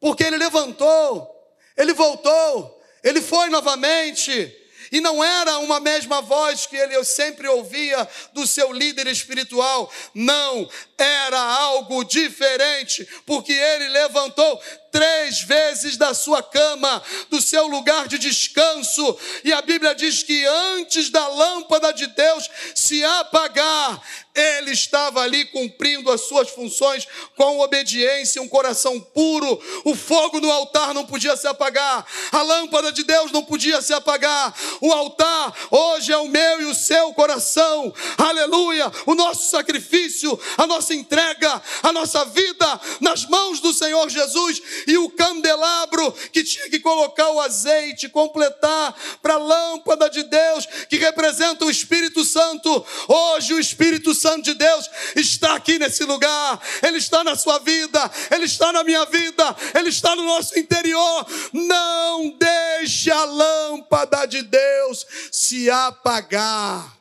porque 0.00 0.24
ele 0.24 0.38
levantou, 0.38 1.28
ele 1.76 1.92
voltou, 1.92 2.80
ele 3.02 3.20
foi 3.20 3.48
novamente, 3.48 4.56
e 4.90 5.00
não 5.00 5.22
era 5.22 5.58
uma 5.58 5.80
mesma 5.80 6.20
voz 6.20 6.66
que 6.66 6.76
ele 6.76 7.02
sempre 7.04 7.48
ouvia 7.48 8.08
do 8.32 8.46
seu 8.46 8.72
líder 8.72 9.06
espiritual, 9.08 9.90
não, 10.14 10.68
era 10.98 11.38
algo 11.38 12.04
diferente, 12.04 13.06
porque 13.26 13.52
ele 13.52 13.88
levantou 13.88 14.60
três 14.90 15.42
vezes 15.42 15.98
da 15.98 16.14
sua 16.14 16.42
cama, 16.42 17.02
do 17.28 17.38
seu 17.38 17.66
lugar 17.66 18.08
de 18.08 18.18
descanso, 18.18 19.18
e 19.44 19.52
a 19.52 19.60
Bíblia 19.60 19.94
diz 19.94 20.22
que 20.22 20.46
antes 20.46 21.10
da 21.10 21.28
lâmpada 21.28 21.92
de 21.92 22.06
Deus 22.06 22.48
se 22.74 23.04
apagar, 23.04 24.00
ele 24.34 24.70
estava 24.70 25.20
ali 25.20 25.44
cumprindo 25.46 26.10
as 26.10 26.22
suas 26.22 26.50
funções 26.50 27.06
com 27.36 27.60
obediência, 27.60 28.40
um 28.40 28.48
coração 28.48 29.00
puro. 29.00 29.60
O 29.84 29.94
fogo 29.94 30.40
no 30.40 30.50
altar 30.50 30.92
não 30.92 31.06
podia 31.06 31.36
se 31.36 31.46
apagar, 31.46 32.06
a 32.32 32.42
lâmpada 32.42 32.92
de 32.92 33.02
Deus 33.02 33.32
não 33.32 33.42
podia 33.42 33.82
se 33.82 33.92
apagar. 33.92 34.54
O 34.80 34.92
altar 34.92 35.54
hoje 35.70 36.12
é 36.12 36.16
o 36.16 36.28
meu 36.28 36.62
e 36.62 36.64
o 36.66 36.74
seu 36.74 37.12
coração, 37.12 37.92
aleluia. 38.16 38.90
O 39.04 39.14
nosso 39.14 39.50
sacrifício, 39.50 40.38
a 40.56 40.66
nossa 40.66 40.85
entrega, 40.94 41.62
a 41.82 41.92
nossa 41.92 42.24
vida 42.24 42.80
nas 43.00 43.26
mãos 43.26 43.60
do 43.60 43.72
Senhor 43.72 44.08
Jesus 44.08 44.62
e 44.86 44.96
o 44.98 45.10
candelabro 45.10 46.12
que 46.32 46.44
tinha 46.44 46.68
que 46.70 46.80
colocar 46.80 47.30
o 47.30 47.40
azeite, 47.40 48.08
completar 48.08 48.94
para 49.22 49.34
a 49.34 49.38
lâmpada 49.38 50.08
de 50.10 50.22
Deus 50.24 50.66
que 50.88 50.96
representa 50.96 51.64
o 51.64 51.70
Espírito 51.70 52.24
Santo. 52.24 52.84
Hoje 53.08 53.54
o 53.54 53.60
Espírito 53.60 54.14
Santo 54.14 54.42
de 54.42 54.54
Deus 54.54 54.88
está 55.14 55.54
aqui 55.54 55.78
nesse 55.78 56.04
lugar, 56.04 56.60
Ele 56.82 56.98
está 56.98 57.22
na 57.24 57.36
sua 57.36 57.58
vida, 57.58 58.10
Ele 58.30 58.44
está 58.44 58.72
na 58.72 58.84
minha 58.84 59.04
vida, 59.06 59.56
Ele 59.74 59.88
está 59.88 60.14
no 60.14 60.24
nosso 60.24 60.58
interior. 60.58 61.26
Não 61.52 62.30
deixe 62.30 63.10
a 63.10 63.24
lâmpada 63.24 64.26
de 64.26 64.42
Deus 64.42 65.06
se 65.30 65.70
apagar. 65.70 66.96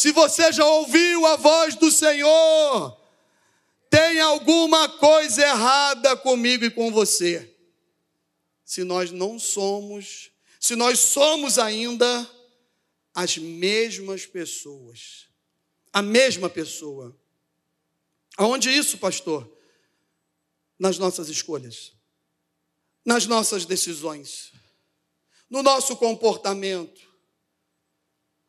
Se 0.00 0.12
você 0.12 0.52
já 0.52 0.64
ouviu 0.64 1.26
a 1.26 1.36
voz 1.36 1.74
do 1.74 1.90
Senhor, 1.90 2.98
tem 3.90 4.20
alguma 4.20 4.88
coisa 4.88 5.42
errada 5.42 6.16
comigo 6.16 6.64
e 6.64 6.70
com 6.70 6.90
você. 6.90 7.54
Se 8.64 8.84
nós 8.84 9.10
não 9.10 9.38
somos, 9.38 10.30
se 10.58 10.74
nós 10.76 11.00
somos 11.00 11.58
ainda 11.58 12.30
as 13.14 13.36
mesmas 13.36 14.24
pessoas 14.24 15.28
a 15.92 16.00
mesma 16.02 16.48
pessoa. 16.48 17.16
Aonde 18.36 18.70
isso, 18.70 18.98
pastor? 18.98 19.50
Nas 20.78 20.98
nossas 20.98 21.28
escolhas, 21.28 21.92
nas 23.04 23.26
nossas 23.26 23.66
decisões, 23.66 24.52
no 25.48 25.62
nosso 25.62 25.96
comportamento, 25.96 27.09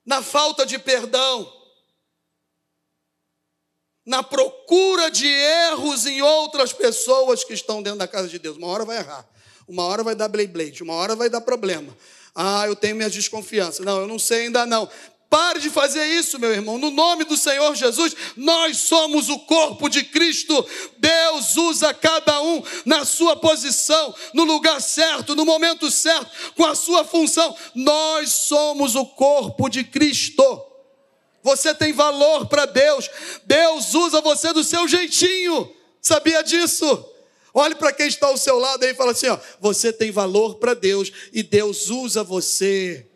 na 0.05 0.21
falta 0.21 0.65
de 0.65 0.79
perdão, 0.79 1.51
na 4.05 4.23
procura 4.23 5.11
de 5.11 5.27
erros 5.27 6.05
em 6.05 6.21
outras 6.21 6.73
pessoas 6.73 7.43
que 7.43 7.53
estão 7.53 7.81
dentro 7.81 7.99
da 7.99 8.07
casa 8.07 8.27
de 8.27 8.39
Deus. 8.39 8.57
Uma 8.57 8.67
hora 8.67 8.85
vai 8.85 8.97
errar, 8.97 9.27
uma 9.67 9.83
hora 9.85 10.03
vai 10.03 10.15
dar 10.15 10.27
blade 10.27 10.51
blade, 10.51 10.83
uma 10.83 10.95
hora 10.95 11.15
vai 11.15 11.29
dar 11.29 11.41
problema. 11.41 11.95
Ah, 12.33 12.65
eu 12.65 12.75
tenho 12.75 12.95
minhas 12.95 13.13
desconfianças. 13.13 13.85
Não, 13.85 14.01
eu 14.01 14.07
não 14.07 14.17
sei 14.17 14.45
ainda 14.45 14.65
não. 14.65 14.89
Pare 15.32 15.62
de 15.62 15.70
fazer 15.70 16.04
isso, 16.08 16.38
meu 16.38 16.52
irmão. 16.52 16.78
No 16.78 16.91
nome 16.91 17.24
do 17.24 17.38
Senhor 17.38 17.74
Jesus, 17.74 18.13
nós 18.36 18.76
somos 18.76 19.30
o 19.30 19.39
corpo 19.39 19.88
de 19.88 20.04
Cristo. 20.04 20.67
Deus 20.98 21.56
usa 21.56 21.94
cada 21.94 22.41
um 22.41 22.62
na 22.86 23.06
sua 23.06 23.38
posição, 23.38 24.13
no 24.34 24.44
lugar 24.44 24.82
certo, 24.82 25.34
no 25.34 25.46
momento 25.46 25.89
certo, 25.89 26.30
com 26.54 26.65
a 26.65 26.76
sua 26.76 27.06
função. 27.06 27.56
Nós 27.74 28.30
somos 28.30 28.94
o 28.94 29.06
corpo 29.06 29.70
de 29.70 29.86
Cristo. 29.86 30.44
Você 31.41 31.74
tem 31.74 31.94
valor 31.94 32.48
para 32.48 32.65
Deus. 32.65 33.10
Deus 33.46 33.94
usa 33.94 34.20
você 34.20 34.52
do 34.52 34.65
seu 34.65 34.86
jeitinho. 34.86 35.74
Sabia 36.02 36.44
disso? 36.44 37.06
Olhe 37.54 37.76
para 37.76 37.94
quem 37.94 38.08
está 38.08 38.28
ao 38.28 38.36
seu 38.36 38.60
lado 38.60 38.84
e 38.84 38.94
fala 38.94 39.13
assim: 39.13 39.30
ó, 39.30 39.39
você 39.62 39.94
tem 39.94 40.12
valor 40.12 40.56
para 40.56 40.74
Deus 40.74 41.10
e 41.32 41.41
Deus 41.41 41.89
usa 41.89 42.22
você. 42.22 43.08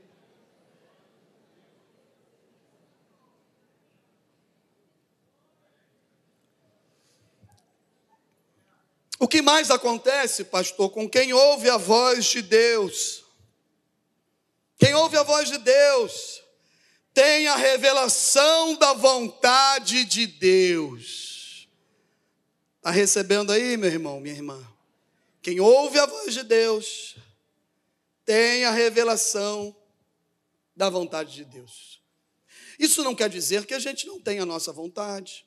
O 9.19 9.27
que 9.27 9.41
mais 9.41 9.71
acontece, 9.71 10.43
pastor, 10.43 10.89
com 10.89 11.09
quem 11.09 11.33
ouve 11.33 11.69
a 11.69 11.77
voz 11.77 12.25
de 12.25 12.41
Deus? 12.41 13.23
Quem 14.77 14.93
ouve 14.93 15.15
a 15.17 15.23
voz 15.23 15.49
de 15.49 15.57
Deus 15.57 16.43
tem 17.13 17.47
a 17.47 17.55
revelação 17.55 18.75
da 18.75 18.91
vontade 18.91 20.03
de 20.03 20.27
Deus. 20.27 21.69
Está 22.77 22.91
recebendo 22.91 23.53
aí, 23.53 23.77
meu 23.77 23.89
irmão, 23.89 24.19
minha 24.19 24.35
irmã? 24.35 24.67
Quem 25.41 25.61
ouve 25.61 25.97
a 25.97 26.05
voz 26.05 26.33
de 26.33 26.43
Deus 26.43 27.15
tem 28.25 28.65
a 28.65 28.71
revelação 28.71 29.73
da 30.75 30.89
vontade 30.89 31.33
de 31.33 31.45
Deus. 31.45 32.01
Isso 32.77 33.01
não 33.01 33.15
quer 33.15 33.29
dizer 33.29 33.65
que 33.65 33.73
a 33.73 33.79
gente 33.79 34.05
não 34.05 34.19
tenha 34.19 34.43
a 34.43 34.45
nossa 34.45 34.73
vontade, 34.73 35.45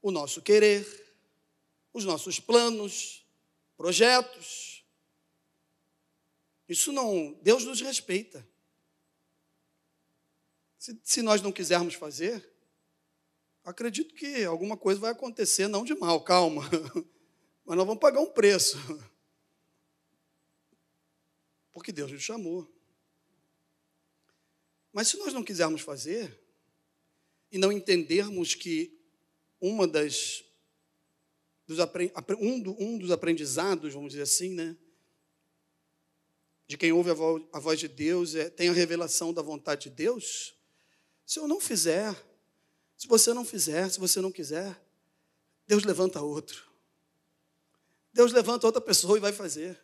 o 0.00 0.12
nosso 0.12 0.40
querer 0.40 1.05
os 1.96 2.04
nossos 2.04 2.38
planos, 2.38 3.26
projetos. 3.74 4.84
Isso 6.68 6.92
não, 6.92 7.32
Deus 7.42 7.64
nos 7.64 7.80
respeita. 7.80 8.46
Se, 10.78 11.00
se 11.02 11.22
nós 11.22 11.40
não 11.40 11.50
quisermos 11.50 11.94
fazer, 11.94 12.46
acredito 13.64 14.14
que 14.14 14.44
alguma 14.44 14.76
coisa 14.76 15.00
vai 15.00 15.12
acontecer, 15.12 15.68
não 15.68 15.84
de 15.84 15.94
mal, 15.94 16.22
calma. 16.22 16.68
Mas 17.64 17.76
nós 17.78 17.86
vamos 17.86 18.00
pagar 18.00 18.20
um 18.20 18.30
preço. 18.30 18.76
Porque 21.72 21.92
Deus 21.92 22.12
nos 22.12 22.22
chamou. 22.22 22.70
Mas 24.92 25.08
se 25.08 25.16
nós 25.16 25.32
não 25.32 25.42
quisermos 25.42 25.80
fazer, 25.80 26.38
e 27.50 27.56
não 27.56 27.72
entendermos 27.72 28.54
que 28.54 29.00
uma 29.58 29.86
das 29.86 30.45
dos, 31.66 31.78
um, 32.38 32.60
do, 32.60 32.98
dos 32.98 33.10
aprendizados, 33.10 33.92
vamos 33.92 34.10
dizer 34.10 34.22
assim, 34.22 34.50
né? 34.50 34.76
De 36.68 36.76
quem 36.76 36.92
ouve 36.92 37.10
a 37.10 37.14
voz, 37.14 37.44
a 37.52 37.58
voz 37.58 37.78
de 37.78 37.88
Deus, 37.88 38.34
é, 38.34 38.48
tem 38.48 38.68
a 38.68 38.72
revelação 38.72 39.32
da 39.32 39.42
vontade 39.42 39.84
de 39.84 39.90
Deus. 39.90 40.54
Se 41.24 41.38
eu 41.38 41.48
não 41.48 41.60
fizer, 41.60 42.14
se 42.96 43.06
você 43.08 43.32
não 43.34 43.44
fizer, 43.44 43.88
se 43.90 43.98
você 43.98 44.20
não 44.20 44.30
quiser, 44.30 44.80
Deus 45.66 45.84
levanta 45.84 46.22
outro. 46.22 46.70
Deus 48.12 48.32
levanta 48.32 48.66
outra 48.66 48.80
pessoa 48.80 49.18
e 49.18 49.20
vai 49.20 49.32
fazer. 49.32 49.80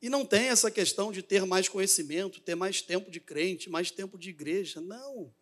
E 0.00 0.08
não 0.08 0.24
tem 0.26 0.48
essa 0.48 0.70
questão 0.70 1.12
de 1.12 1.22
ter 1.22 1.46
mais 1.46 1.68
conhecimento, 1.68 2.40
ter 2.40 2.54
mais 2.54 2.82
tempo 2.82 3.10
de 3.10 3.20
crente, 3.20 3.70
mais 3.70 3.90
tempo 3.90 4.18
de 4.18 4.30
igreja. 4.30 4.80
Não. 4.80 5.34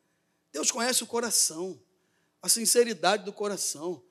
Deus 0.53 0.71
conhece 0.71 1.03
o 1.03 1.07
coração, 1.07 1.83
a 2.41 2.49
sinceridade 2.49 3.25
do 3.25 3.33
coração 3.33 4.05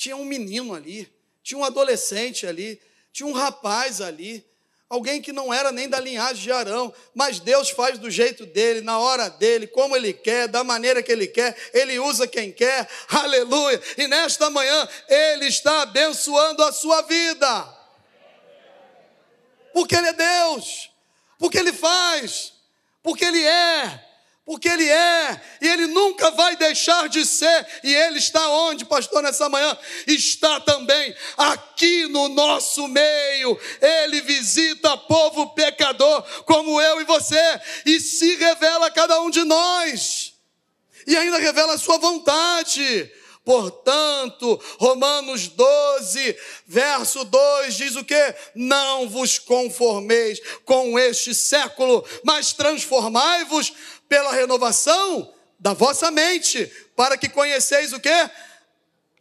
tinha 0.00 0.16
um 0.16 0.24
menino 0.24 0.74
ali, 0.74 1.06
tinha 1.42 1.58
um 1.58 1.64
adolescente 1.64 2.46
ali, 2.46 2.80
tinha 3.12 3.26
um 3.26 3.32
rapaz 3.32 4.00
ali, 4.00 4.42
alguém 4.88 5.20
que 5.20 5.30
não 5.30 5.52
era 5.52 5.70
nem 5.70 5.90
da 5.90 6.00
linhagem 6.00 6.42
de 6.42 6.50
Arão, 6.50 6.90
mas 7.14 7.38
Deus 7.38 7.68
faz 7.68 7.98
do 7.98 8.10
jeito 8.10 8.46
dele, 8.46 8.80
na 8.80 8.98
hora 8.98 9.28
dele, 9.28 9.66
como 9.66 9.94
ele 9.94 10.14
quer, 10.14 10.48
da 10.48 10.64
maneira 10.64 11.02
que 11.02 11.12
ele 11.12 11.26
quer, 11.26 11.54
ele 11.74 11.98
usa 11.98 12.26
quem 12.26 12.50
quer, 12.50 12.88
aleluia. 13.12 13.78
E 13.98 14.08
nesta 14.08 14.48
manhã, 14.48 14.88
ele 15.06 15.48
está 15.48 15.82
abençoando 15.82 16.62
a 16.64 16.72
sua 16.72 17.02
vida, 17.02 17.78
porque 19.74 19.94
ele 19.94 20.08
é 20.08 20.12
Deus, 20.14 20.90
porque 21.38 21.58
ele 21.58 21.74
faz, 21.74 22.54
porque 23.02 23.26
ele 23.26 23.44
é 23.44 24.09
porque 24.50 24.68
Ele 24.68 24.88
é, 24.88 25.40
e 25.60 25.68
Ele 25.68 25.86
nunca 25.86 26.32
vai 26.32 26.56
deixar 26.56 27.08
de 27.08 27.24
ser, 27.24 27.68
e 27.84 27.94
Ele 27.94 28.18
está 28.18 28.48
onde, 28.48 28.84
pastor, 28.84 29.22
nessa 29.22 29.48
manhã? 29.48 29.78
Está 30.08 30.58
também 30.58 31.14
aqui 31.36 32.08
no 32.08 32.28
nosso 32.30 32.88
meio, 32.88 33.56
Ele 33.80 34.20
visita 34.22 34.96
povo 34.96 35.50
pecador, 35.50 36.24
como 36.46 36.80
eu 36.80 37.00
e 37.00 37.04
você, 37.04 37.60
e 37.86 38.00
se 38.00 38.34
revela 38.34 38.88
a 38.88 38.90
cada 38.90 39.20
um 39.20 39.30
de 39.30 39.44
nós, 39.44 40.32
e 41.06 41.16
ainda 41.16 41.38
revela 41.38 41.74
a 41.74 41.78
Sua 41.78 41.98
vontade. 41.98 43.08
Portanto, 43.44 44.60
Romanos 44.78 45.48
12, 45.48 46.36
verso 46.66 47.24
2 47.24 47.74
diz 47.74 47.96
o 47.96 48.04
que? 48.04 48.34
Não 48.54 49.08
vos 49.08 49.38
conformeis 49.38 50.40
com 50.64 50.98
este 50.98 51.34
século, 51.34 52.04
mas 52.22 52.52
transformai-vos 52.52 53.72
pela 54.10 54.32
renovação 54.32 55.32
da 55.56 55.72
vossa 55.72 56.10
mente, 56.10 56.66
para 56.96 57.16
que 57.16 57.28
conheceis 57.28 57.92
o 57.92 58.00
que? 58.00 58.30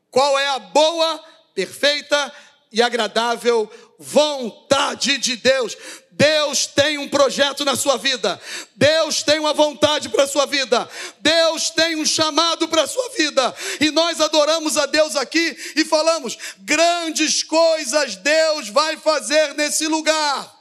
Qual 0.09 0.39
é 0.39 0.47
a 0.47 0.57
boa, 0.57 1.23
perfeita 1.53 2.33
e 2.71 2.81
agradável 2.81 3.69
vontade 3.99 5.19
de 5.19 5.35
Deus. 5.35 5.77
Deus 6.11 6.65
tem 6.65 6.97
um 6.97 7.07
projeto 7.07 7.63
na 7.63 7.75
sua 7.75 7.97
vida. 7.97 8.41
Deus 8.75 9.21
tem 9.21 9.39
uma 9.39 9.53
vontade 9.53 10.09
para 10.09 10.23
a 10.23 10.27
sua 10.27 10.47
vida. 10.47 10.89
Deus 11.19 11.69
tem 11.69 11.95
um 11.95 12.05
chamado 12.05 12.67
para 12.67 12.83
a 12.83 12.87
sua 12.87 13.09
vida. 13.09 13.55
E 13.79 13.91
nós 13.91 14.19
adoramos 14.19 14.75
a 14.75 14.87
Deus 14.87 15.15
aqui 15.15 15.55
e 15.75 15.85
falamos: 15.85 16.35
grandes 16.59 17.43
coisas 17.43 18.15
Deus 18.15 18.69
vai 18.69 18.97
fazer 18.97 19.53
nesse 19.53 19.87
lugar. 19.87 20.58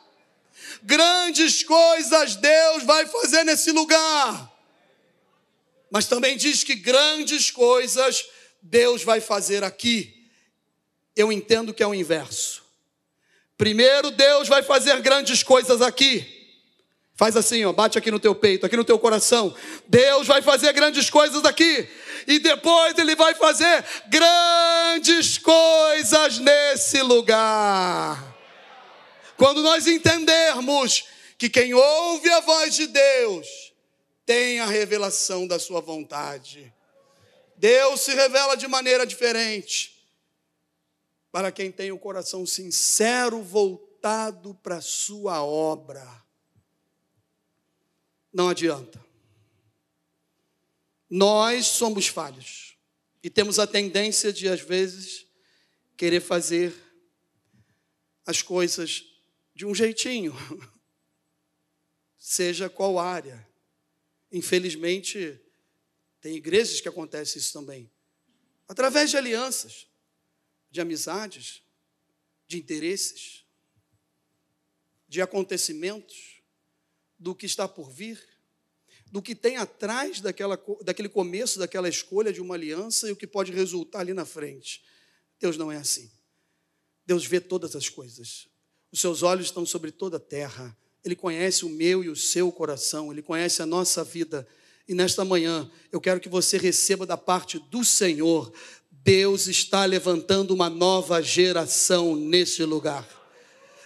Grandes 0.83 1.63
coisas 1.63 2.37
Deus 2.37 2.83
vai 2.85 3.07
fazer 3.07 3.45
nesse 3.45 3.71
lugar. 3.71 4.53
Mas 5.91 6.07
também 6.07 6.37
diz 6.37 6.63
que 6.65 6.75
grandes 6.75 7.51
coisas 7.51 8.25
Deus 8.63 9.03
vai 9.03 9.21
fazer 9.21 9.65
aqui. 9.65 10.15
Eu 11.17 11.33
entendo 11.33 11.75
que 11.75 11.83
é 11.83 11.87
o 11.87 11.95
inverso. 11.95 12.63
Primeiro 13.57 14.11
Deus 14.11 14.47
vai 14.47 14.63
fazer 14.63 15.01
grandes 15.01 15.43
coisas 15.43 15.83
aqui. 15.83 16.39
Faz 17.17 17.37
assim, 17.37 17.65
ó, 17.65 17.73
bate 17.73 17.99
aqui 17.99 18.13
no 18.13 18.21
teu 18.21 18.33
peito, 18.33 18.65
aqui 18.65 18.77
no 18.77 18.85
teu 18.85 18.97
coração. 18.97 19.53
Deus 19.89 20.29
vai 20.29 20.41
fazer 20.41 20.73
grandes 20.73 21.11
coisas 21.11 21.45
aqui. 21.45 21.89
E 22.29 22.39
depois 22.39 22.97
ele 22.97 23.17
vai 23.17 23.35
fazer 23.35 23.85
grandes 24.09 25.37
coisas 25.39 26.39
nesse 26.39 27.03
lugar. 27.03 28.28
Quando 29.39 29.63
nós 29.63 29.87
entendermos 29.87 31.05
que 31.39 31.49
quem 31.49 31.73
ouve 31.73 32.29
a 32.29 32.41
voz 32.41 32.75
de 32.75 32.89
Deus 32.89 33.73
tem 34.27 34.59
a 34.59 34.67
revelação 34.67 35.47
da 35.47 35.59
sua 35.59 35.81
vontade. 35.81 36.75
Deus 37.57 38.01
se 38.01 38.13
revela 38.15 38.57
de 38.57 38.67
maneira 38.67 39.07
diferente 39.07 40.07
para 41.31 41.53
quem 41.53 41.71
tem 41.71 41.93
o 41.93 41.99
coração 41.99 42.45
sincero 42.45 43.41
voltado 43.43 44.55
para 44.57 44.77
a 44.77 44.83
sua 44.83 45.43
obra. 45.43 46.07
Não 48.33 48.49
adianta. 48.49 49.03
Nós 51.09 51.67
somos 51.69 52.09
falhos 52.09 52.77
e 53.23 53.31
temos 53.31 53.59
a 53.59 53.67
tendência 53.67 54.33
de, 54.33 54.49
às 54.49 54.61
vezes, 54.61 55.27
querer 55.97 56.21
fazer 56.21 56.75
as 58.27 58.43
coisas 58.43 59.08
de 59.59 59.67
um 59.67 59.75
jeitinho, 59.75 60.33
seja 62.17 62.71
qual 62.71 62.97
área. 62.97 63.45
Infelizmente, 64.31 65.37
tem 66.21 66.37
igrejas 66.37 66.81
que 66.81 66.89
acontece 66.89 67.39
isso 67.39 67.53
também. 67.53 67.91
Através 68.69 69.11
de 69.11 69.17
alianças, 69.17 69.89
de 70.71 70.81
amizades, 70.81 71.61
de 72.47 72.57
interesses, 72.57 73.45
de 75.09 75.21
acontecimentos, 75.21 76.41
do 77.19 77.35
que 77.35 77.47
está 77.47 77.67
por 77.67 77.91
vir, 77.91 78.25
do 79.11 79.21
que 79.21 79.35
tem 79.35 79.57
atrás 79.57 80.21
daquela, 80.21 80.57
daquele 80.85 81.09
começo, 81.09 81.59
daquela 81.59 81.89
escolha 81.89 82.33
de 82.33 82.41
uma 82.41 82.55
aliança 82.55 83.09
e 83.09 83.11
o 83.11 83.17
que 83.17 83.27
pode 83.27 83.51
resultar 83.51 83.99
ali 83.99 84.15
na 84.15 84.25
frente. 84.25 84.85
Deus 85.41 85.57
não 85.57 85.73
é 85.73 85.79
assim. 85.79 86.09
Deus 87.05 87.27
vê 87.27 87.41
todas 87.41 87.75
as 87.75 87.89
coisas. 87.89 88.49
Os 88.91 89.01
seus 89.01 89.23
olhos 89.23 89.47
estão 89.47 89.67
sobre 89.67 89.91
toda 89.91 90.17
a 90.17 90.21
terra. 90.21 90.77
Ele 91.05 91.15
conhece 91.15 91.65
o 91.65 91.69
meu 91.69 92.03
e 92.03 92.09
o 92.09 92.17
seu 92.17 92.51
coração, 92.51 93.13
ele 93.13 93.23
conhece 93.23 93.63
a 93.63 93.67
nossa 93.67 94.03
vida. 94.03 94.47
E 94.89 94.95
nesta 94.95 95.25
manhã, 95.25 95.71
eu 95.93 96.01
quero 96.01 96.21
que 96.21 96.29
você 96.29 96.57
receba 96.57 97.05
da 97.05 97.17
parte 97.17 97.59
do 97.71 97.85
Senhor. 97.85 98.53
Deus 98.91 99.47
está 99.47 99.85
levantando 99.85 100.55
uma 100.55 100.71
nova 100.71 101.23
geração 101.23 102.17
nesse 102.17 102.65
lugar. 102.65 103.07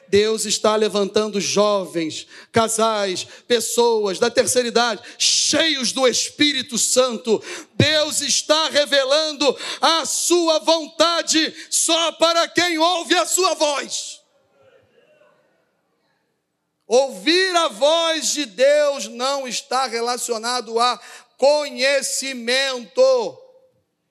Deus 0.08 0.44
está 0.44 0.76
levantando 0.76 1.40
jovens, 1.40 2.26
casais, 2.52 3.26
pessoas 3.48 4.18
da 4.18 4.28
terceira 4.28 4.68
idade, 4.68 5.02
cheios 5.16 5.90
do 5.90 6.06
Espírito 6.06 6.76
Santo. 6.76 7.42
Deus 7.74 8.20
está 8.20 8.68
revelando 8.68 9.56
a 9.80 10.04
sua 10.04 10.58
vontade 10.58 11.54
só 11.70 12.12
para 12.12 12.46
quem 12.46 12.76
ouve 12.78 13.14
a 13.14 13.24
sua 13.24 13.54
voz. 13.54 14.11
Ouvir 16.86 17.54
a 17.56 17.68
voz 17.68 18.32
de 18.32 18.44
Deus 18.44 19.08
não 19.08 19.46
está 19.46 19.86
relacionado 19.86 20.78
a 20.78 20.98
conhecimento 21.36 23.02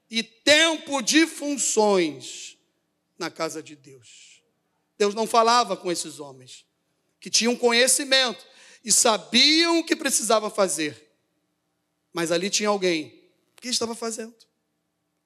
e 0.10 0.24
tempo 0.24 1.02
de 1.02 1.26
funções 1.28 2.58
na 3.18 3.30
casa 3.30 3.62
de 3.62 3.76
Deus. 3.76 4.42
Deus 4.98 5.16
não 5.16 5.26
falava 5.26 5.78
com 5.78 5.92
esses 5.92 6.20
homens 6.20 6.66
que 7.20 7.30
tinham 7.30 7.56
conhecimento 7.56 8.46
e 8.84 8.92
sabiam 8.92 9.80
o 9.80 9.86
que 9.86 9.96
precisava 9.96 10.50
fazer. 10.50 11.10
Mas 12.12 12.32
ali 12.32 12.50
tinha 12.50 12.70
alguém 12.70 13.22
que 13.56 13.70
estava 13.70 13.96
fazendo, 13.96 14.36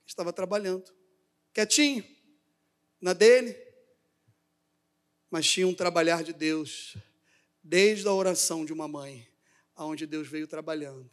estava 0.06 0.32
trabalhando, 0.34 0.94
quietinho, 1.54 2.06
na 3.02 3.14
dele, 3.14 3.58
mas 5.32 5.50
tinha 5.50 5.68
um 5.68 5.74
trabalhar 5.74 6.24
de 6.24 6.34
Deus 6.34 6.96
desde 7.68 8.08
a 8.08 8.14
oração 8.14 8.64
de 8.64 8.72
uma 8.72 8.88
mãe, 8.88 9.28
aonde 9.76 10.06
Deus 10.06 10.28
veio 10.28 10.48
trabalhando, 10.48 11.10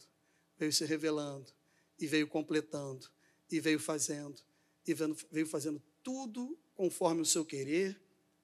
veio 0.58 0.70
se 0.70 0.84
revelando 0.84 1.50
e 1.98 2.06
veio 2.06 2.28
completando 2.28 3.08
e 3.50 3.58
veio 3.58 3.80
fazendo 3.80 4.38
e 4.86 4.92
veio 5.30 5.46
fazendo 5.46 5.82
tudo 6.02 6.58
conforme 6.74 7.22
o 7.22 7.26
seu 7.26 7.42
querer 7.42 7.98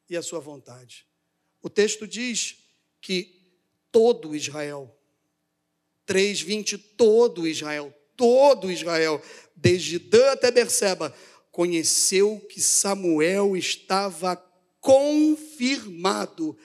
e 0.09 0.17
a 0.17 0.23
sua 0.23 0.41
vontade. 0.41 1.07
O 1.61 1.69
texto 1.69 2.07
diz 2.07 2.57
que 2.99 3.43
todo 3.93 4.35
Israel, 4.35 4.97
3:20 6.07 6.79
todo 6.97 7.47
Israel, 7.47 7.95
todo 8.17 8.73
Israel, 8.73 9.23
desde 9.55 9.99
Dan 9.99 10.31
até 10.31 10.51
Berseba, 10.51 11.15
conheceu 11.53 12.41
que 12.49 12.63
Samuel 12.63 13.55
estava 13.55 14.37
confirmado 14.81 16.57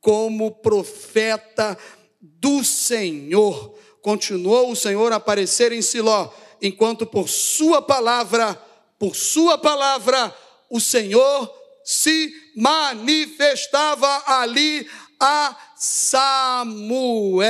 como 0.00 0.50
profeta 0.50 1.76
do 2.20 2.62
Senhor. 2.64 3.76
Continuou 4.02 4.70
o 4.70 4.76
Senhor 4.76 5.12
a 5.12 5.16
aparecer 5.16 5.72
em 5.72 5.82
Siló, 5.82 6.30
enquanto 6.62 7.06
por 7.06 7.28
sua 7.28 7.82
palavra, 7.82 8.54
por 8.98 9.14
sua 9.14 9.58
palavra, 9.58 10.34
o 10.70 10.80
Senhor 10.80 11.52
se 11.84 12.32
manifestava 12.56 14.22
ali 14.26 14.88
a 15.20 15.56
Samuel. 15.76 17.46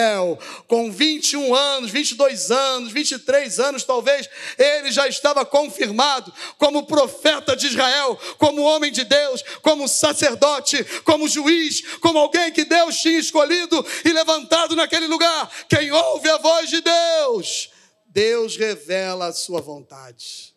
Com 0.67 0.91
21 0.91 1.55
anos, 1.55 1.91
22 1.91 2.51
anos, 2.51 2.93
23 2.93 3.61
anos, 3.61 3.85
talvez, 3.85 4.29
ele 4.59 4.91
já 4.91 5.07
estava 5.07 5.47
confirmado 5.47 6.33
como 6.59 6.87
profeta 6.87 7.55
de 7.55 7.69
Israel, 7.69 8.19
como 8.39 8.63
homem 8.63 8.91
de 8.91 9.05
Deus, 9.05 9.43
como 9.63 9.87
sacerdote, 9.87 10.83
como 11.05 11.29
juiz, 11.29 11.99
como 11.99 12.19
alguém 12.19 12.53
que 12.53 12.65
Deus 12.65 12.97
tinha 12.97 13.19
escolhido 13.19 13.85
e 14.05 14.13
levantado 14.13 14.75
naquele 14.75 15.07
lugar. 15.07 15.49
Quem 15.69 15.93
ouve 15.93 16.29
a 16.29 16.39
voz 16.39 16.69
de 16.69 16.81
Deus, 16.81 17.71
Deus 18.07 18.57
revela 18.57 19.27
a 19.27 19.33
sua 19.33 19.61
vontade. 19.61 20.55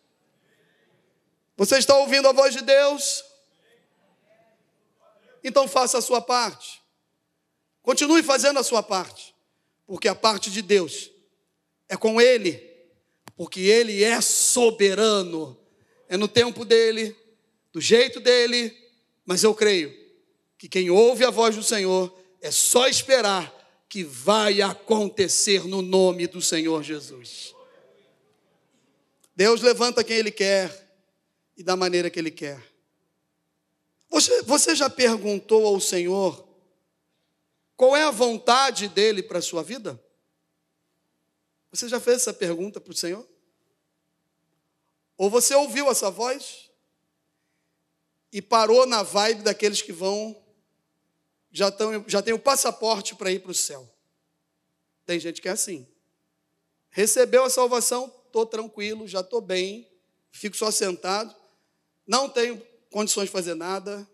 Você 1.56 1.76
está 1.76 1.94
ouvindo 1.94 2.26
a 2.26 2.32
voz 2.32 2.54
de 2.54 2.62
Deus? 2.62 3.22
Então 5.44 5.68
faça 5.68 5.98
a 5.98 6.02
sua 6.02 6.20
parte. 6.20 6.79
Continue 7.82 8.22
fazendo 8.22 8.58
a 8.58 8.62
sua 8.62 8.82
parte, 8.82 9.34
porque 9.86 10.08
a 10.08 10.14
parte 10.14 10.50
de 10.50 10.62
Deus 10.62 11.10
é 11.88 11.96
com 11.96 12.20
Ele, 12.20 12.62
porque 13.36 13.60
Ele 13.60 14.04
é 14.04 14.20
soberano, 14.20 15.58
é 16.08 16.16
no 16.16 16.28
tempo 16.28 16.64
dele, 16.64 17.16
do 17.72 17.80
jeito 17.80 18.20
dele, 18.20 18.76
mas 19.24 19.42
eu 19.42 19.54
creio 19.54 19.94
que 20.58 20.68
quem 20.68 20.90
ouve 20.90 21.24
a 21.24 21.30
voz 21.30 21.56
do 21.56 21.62
Senhor 21.62 22.14
é 22.40 22.50
só 22.50 22.86
esperar 22.86 23.50
que 23.88 24.04
vai 24.04 24.60
acontecer 24.60 25.66
no 25.66 25.82
nome 25.82 26.26
do 26.26 26.40
Senhor 26.42 26.82
Jesus. 26.82 27.54
Deus 29.34 29.62
levanta 29.62 30.04
quem 30.04 30.16
Ele 30.16 30.30
quer 30.30 30.88
e 31.56 31.62
da 31.62 31.76
maneira 31.76 32.10
que 32.10 32.18
Ele 32.18 32.30
quer. 32.30 32.62
Você, 34.10 34.42
você 34.42 34.74
já 34.74 34.90
perguntou 34.90 35.66
ao 35.66 35.80
Senhor 35.80 36.46
qual 37.80 37.96
é 37.96 38.02
a 38.02 38.10
vontade 38.10 38.88
dele 38.88 39.22
para 39.22 39.38
a 39.38 39.42
sua 39.42 39.62
vida? 39.62 39.98
Você 41.72 41.88
já 41.88 41.98
fez 41.98 42.18
essa 42.18 42.34
pergunta 42.34 42.78
para 42.78 42.92
o 42.92 42.94
Senhor? 42.94 43.26
Ou 45.16 45.30
você 45.30 45.54
ouviu 45.54 45.90
essa 45.90 46.10
voz 46.10 46.68
e 48.30 48.42
parou 48.42 48.84
na 48.84 49.02
vibe 49.02 49.44
daqueles 49.44 49.80
que 49.80 49.94
vão, 49.94 50.36
já, 51.50 51.70
tão, 51.70 52.04
já 52.06 52.20
tem 52.20 52.34
o 52.34 52.38
passaporte 52.38 53.14
para 53.14 53.32
ir 53.32 53.38
para 53.38 53.50
o 53.50 53.54
céu? 53.54 53.90
Tem 55.06 55.18
gente 55.18 55.40
que 55.40 55.48
é 55.48 55.52
assim. 55.52 55.88
Recebeu 56.90 57.44
a 57.44 57.50
salvação, 57.50 58.14
estou 58.26 58.44
tranquilo, 58.44 59.08
já 59.08 59.20
estou 59.20 59.40
bem, 59.40 59.90
fico 60.30 60.54
só 60.54 60.70
sentado, 60.70 61.34
não 62.06 62.28
tenho 62.28 62.60
condições 62.90 63.24
de 63.24 63.32
fazer 63.32 63.54
nada, 63.54 64.06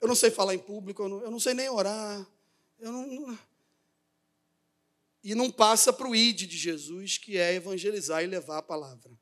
eu 0.00 0.08
não 0.08 0.16
sei 0.16 0.32
falar 0.32 0.56
em 0.56 0.58
público, 0.58 1.04
eu 1.04 1.08
não, 1.08 1.22
eu 1.22 1.30
não 1.30 1.38
sei 1.38 1.54
nem 1.54 1.68
orar, 1.68 2.26
eu 2.82 2.90
não, 2.90 3.38
e 5.22 5.34
não 5.36 5.50
passa 5.50 5.92
para 5.92 6.08
o 6.08 6.16
id 6.16 6.46
de 6.48 6.58
Jesus, 6.58 7.16
que 7.16 7.38
é 7.38 7.54
evangelizar 7.54 8.24
e 8.24 8.26
levar 8.26 8.58
a 8.58 8.62
palavra. 8.62 9.16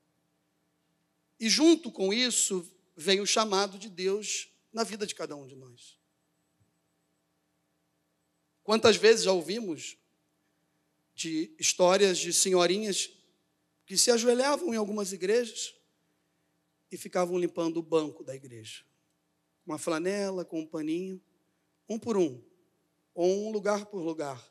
E 1.39 1.49
junto 1.49 1.93
com 1.93 2.13
isso 2.13 2.67
vem 2.97 3.21
o 3.21 3.27
chamado 3.27 3.79
de 3.79 3.91
Deus 3.91 4.49
na 4.73 4.83
vida 4.83 5.07
de 5.07 5.15
cada 5.15 5.37
um 5.37 5.47
de 5.47 5.57
nós. 5.57 5.99
Quantas 8.63 8.97
vezes 8.97 9.25
já 9.25 9.33
ouvimos 9.33 9.99
de 11.15 11.55
histórias 11.59 12.19
de 12.19 12.33
senhorinhas 12.33 13.11
que 13.85 13.99
se 13.99 14.11
ajoelhavam 14.11 14.73
em 14.73 14.77
algumas 14.79 15.13
igrejas 15.13 15.75
e 16.91 16.97
ficavam 16.97 17.39
limpando 17.39 17.77
o 17.77 17.83
banco 17.83 18.25
da 18.25 18.35
igreja. 18.35 18.85
Uma 19.67 19.79
flanela 19.79 20.47
com 20.47 20.61
um 20.61 20.67
paninho, 20.67 21.21
um 21.87 21.99
por 21.99 22.17
um, 22.17 22.43
ou 23.15 23.47
um 23.47 23.51
lugar 23.51 23.87
por 23.87 24.03
lugar. 24.03 24.43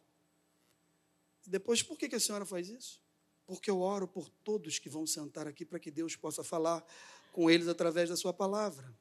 Depois, 1.46 1.82
por 1.82 1.98
que 1.98 2.14
a 2.16 2.20
senhora 2.20 2.46
faz 2.46 2.70
isso? 2.70 3.02
Porque 3.46 3.70
eu 3.70 3.82
oro 3.82 4.08
por 4.08 4.30
todos 4.30 4.78
que 4.78 4.90
vão 4.90 5.08
sentar 5.08 5.48
aqui 5.48 5.66
para 5.66 5.80
que 5.80 5.90
Deus 5.90 6.16
possa 6.16 6.44
falar 6.44 6.86
com 7.32 7.50
eles 7.50 7.68
através 7.68 8.10
da 8.10 8.16
sua 8.16 8.32
palavra. 8.34 8.96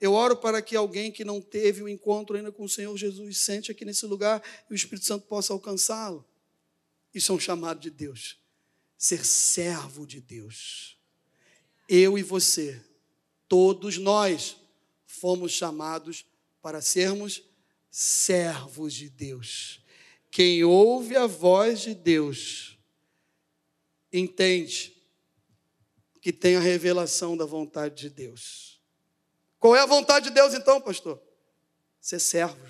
Eu 0.00 0.12
oro 0.12 0.36
para 0.36 0.60
que 0.62 0.74
alguém 0.74 1.12
que 1.12 1.24
não 1.24 1.40
teve 1.40 1.82
um 1.82 1.88
encontro 1.88 2.36
ainda 2.36 2.50
com 2.50 2.64
o 2.64 2.68
Senhor 2.68 2.96
Jesus 2.96 3.38
sente 3.38 3.70
aqui 3.70 3.84
nesse 3.84 4.06
lugar 4.06 4.42
e 4.68 4.72
o 4.72 4.76
Espírito 4.76 5.06
Santo 5.06 5.26
possa 5.26 5.52
alcançá-lo. 5.52 6.26
Isso 7.14 7.32
é 7.32 7.34
um 7.34 7.40
chamado 7.40 7.80
de 7.80 7.90
Deus. 7.90 8.38
Ser 8.96 9.24
servo 9.24 10.06
de 10.06 10.20
Deus. 10.20 10.98
Eu 11.88 12.16
e 12.16 12.22
você, 12.22 12.80
todos 13.48 13.98
nós, 13.98 14.56
fomos 15.06 15.52
chamados 15.52 16.24
para 16.62 16.80
sermos 16.80 17.42
servos 17.90 18.94
de 18.94 19.10
Deus. 19.10 19.82
Quem 20.30 20.62
ouve 20.62 21.16
a 21.16 21.26
voz 21.26 21.80
de 21.80 21.94
Deus 21.94 22.78
entende 24.12 24.96
que 26.20 26.32
tem 26.32 26.56
a 26.56 26.60
revelação 26.60 27.36
da 27.36 27.44
vontade 27.44 27.94
de 28.02 28.10
Deus. 28.10 28.80
Qual 29.58 29.74
é 29.74 29.80
a 29.80 29.86
vontade 29.86 30.28
de 30.28 30.34
Deus 30.34 30.54
então, 30.54 30.80
pastor? 30.80 31.20
Ser 32.00 32.18
servo. 32.18 32.66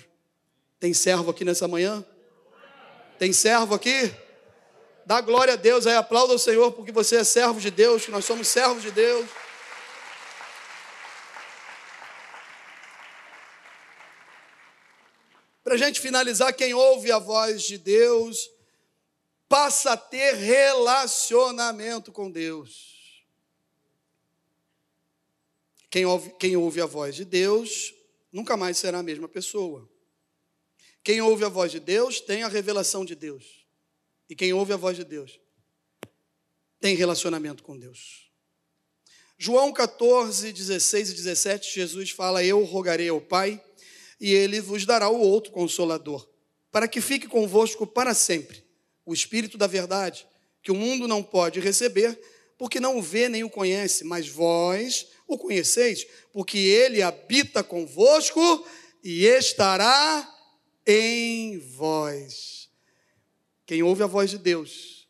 Tem 0.79 0.93
servo 0.93 1.31
aqui 1.31 1.45
nessa 1.45 1.67
manhã? 1.67 2.03
Tem 3.19 3.31
servo 3.31 3.75
aqui? 3.75 4.13
Dá 5.05 5.21
glória 5.21 5.53
a 5.53 5.57
Deus 5.57 5.85
aí, 5.85 5.95
aplauda 5.95 6.33
o 6.33 6.39
Senhor, 6.39 6.71
porque 6.71 6.91
você 6.91 7.17
é 7.17 7.23
servo 7.23 7.59
de 7.59 7.69
Deus, 7.69 8.05
que 8.05 8.11
nós 8.11 8.25
somos 8.25 8.47
servos 8.47 8.81
de 8.81 8.91
Deus. 8.91 9.29
Para 15.63 15.75
a 15.75 15.77
gente 15.77 15.99
finalizar, 15.99 16.53
quem 16.53 16.73
ouve 16.73 17.11
a 17.11 17.19
voz 17.19 17.63
de 17.63 17.77
Deus 17.77 18.49
passa 19.47 19.91
a 19.91 19.97
ter 19.97 20.33
relacionamento 20.35 22.11
com 22.11 22.31
Deus. 22.31 23.25
Quem 25.89 26.05
ouve, 26.05 26.33
quem 26.39 26.55
ouve 26.55 26.79
a 26.79 26.85
voz 26.85 27.15
de 27.15 27.25
Deus 27.25 27.93
nunca 28.31 28.55
mais 28.55 28.77
será 28.77 28.99
a 28.99 29.03
mesma 29.03 29.27
pessoa. 29.27 29.89
Quem 31.03 31.21
ouve 31.21 31.43
a 31.43 31.49
voz 31.49 31.71
de 31.71 31.79
Deus 31.79 32.21
tem 32.21 32.43
a 32.43 32.47
revelação 32.47 33.03
de 33.03 33.13
Deus. 33.13 33.65
E 34.29 34.35
quem 34.35 34.53
ouve 34.53 34.71
a 34.71 34.77
voz 34.77 34.95
de 34.95 35.03
Deus 35.03 35.39
tem 36.79 36.95
relacionamento 36.95 37.61
com 37.61 37.77
Deus. 37.77 38.31
João 39.37 39.73
14, 39.73 40.53
16 40.53 41.09
e 41.09 41.13
17, 41.15 41.75
Jesus 41.75 42.11
fala: 42.11 42.43
Eu 42.43 42.63
rogarei 42.63 43.09
ao 43.09 43.19
Pai, 43.19 43.61
e 44.21 44.31
ele 44.35 44.61
vos 44.61 44.85
dará 44.85 45.09
o 45.09 45.19
outro 45.19 45.51
consolador, 45.51 46.29
para 46.71 46.87
que 46.87 47.01
fique 47.01 47.27
convosco 47.27 47.87
para 47.87 48.13
sempre 48.13 48.63
o 49.03 49.15
Espírito 49.15 49.57
da 49.57 49.65
verdade, 49.65 50.27
que 50.61 50.71
o 50.71 50.75
mundo 50.75 51.07
não 51.07 51.23
pode 51.23 51.59
receber, 51.59 52.17
porque 52.55 52.79
não 52.79 52.99
o 52.99 53.01
vê 53.01 53.27
nem 53.27 53.43
o 53.43 53.49
conhece, 53.49 54.03
mas 54.03 54.27
vós 54.29 55.07
o 55.27 55.39
conheceis, 55.39 56.05
porque 56.31 56.59
ele 56.59 57.01
habita 57.01 57.63
convosco 57.63 58.39
e 59.03 59.25
estará 59.25 60.31
em 60.85 61.57
vós. 61.57 62.69
Quem 63.65 63.81
ouve 63.81 64.03
a 64.03 64.07
voz 64.07 64.29
de 64.29 64.37
Deus 64.37 65.09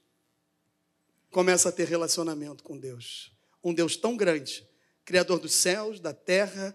começa 1.30 1.68
a 1.68 1.72
ter 1.72 1.88
relacionamento 1.88 2.64
com 2.64 2.78
Deus. 2.78 3.30
Um 3.62 3.74
Deus 3.74 3.98
tão 3.98 4.16
grande, 4.16 4.66
Criador 5.04 5.40
dos 5.40 5.54
céus, 5.54 6.00
da 6.00 6.14
terra, 6.14 6.74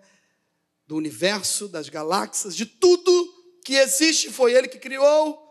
do 0.86 0.96
universo, 0.96 1.68
das 1.68 1.88
galáxias, 1.88 2.56
de 2.56 2.64
tudo 2.64 3.34
que 3.64 3.74
existe, 3.74 4.30
foi 4.30 4.52
Ele 4.52 4.68
que 4.68 4.78
criou. 4.78 5.42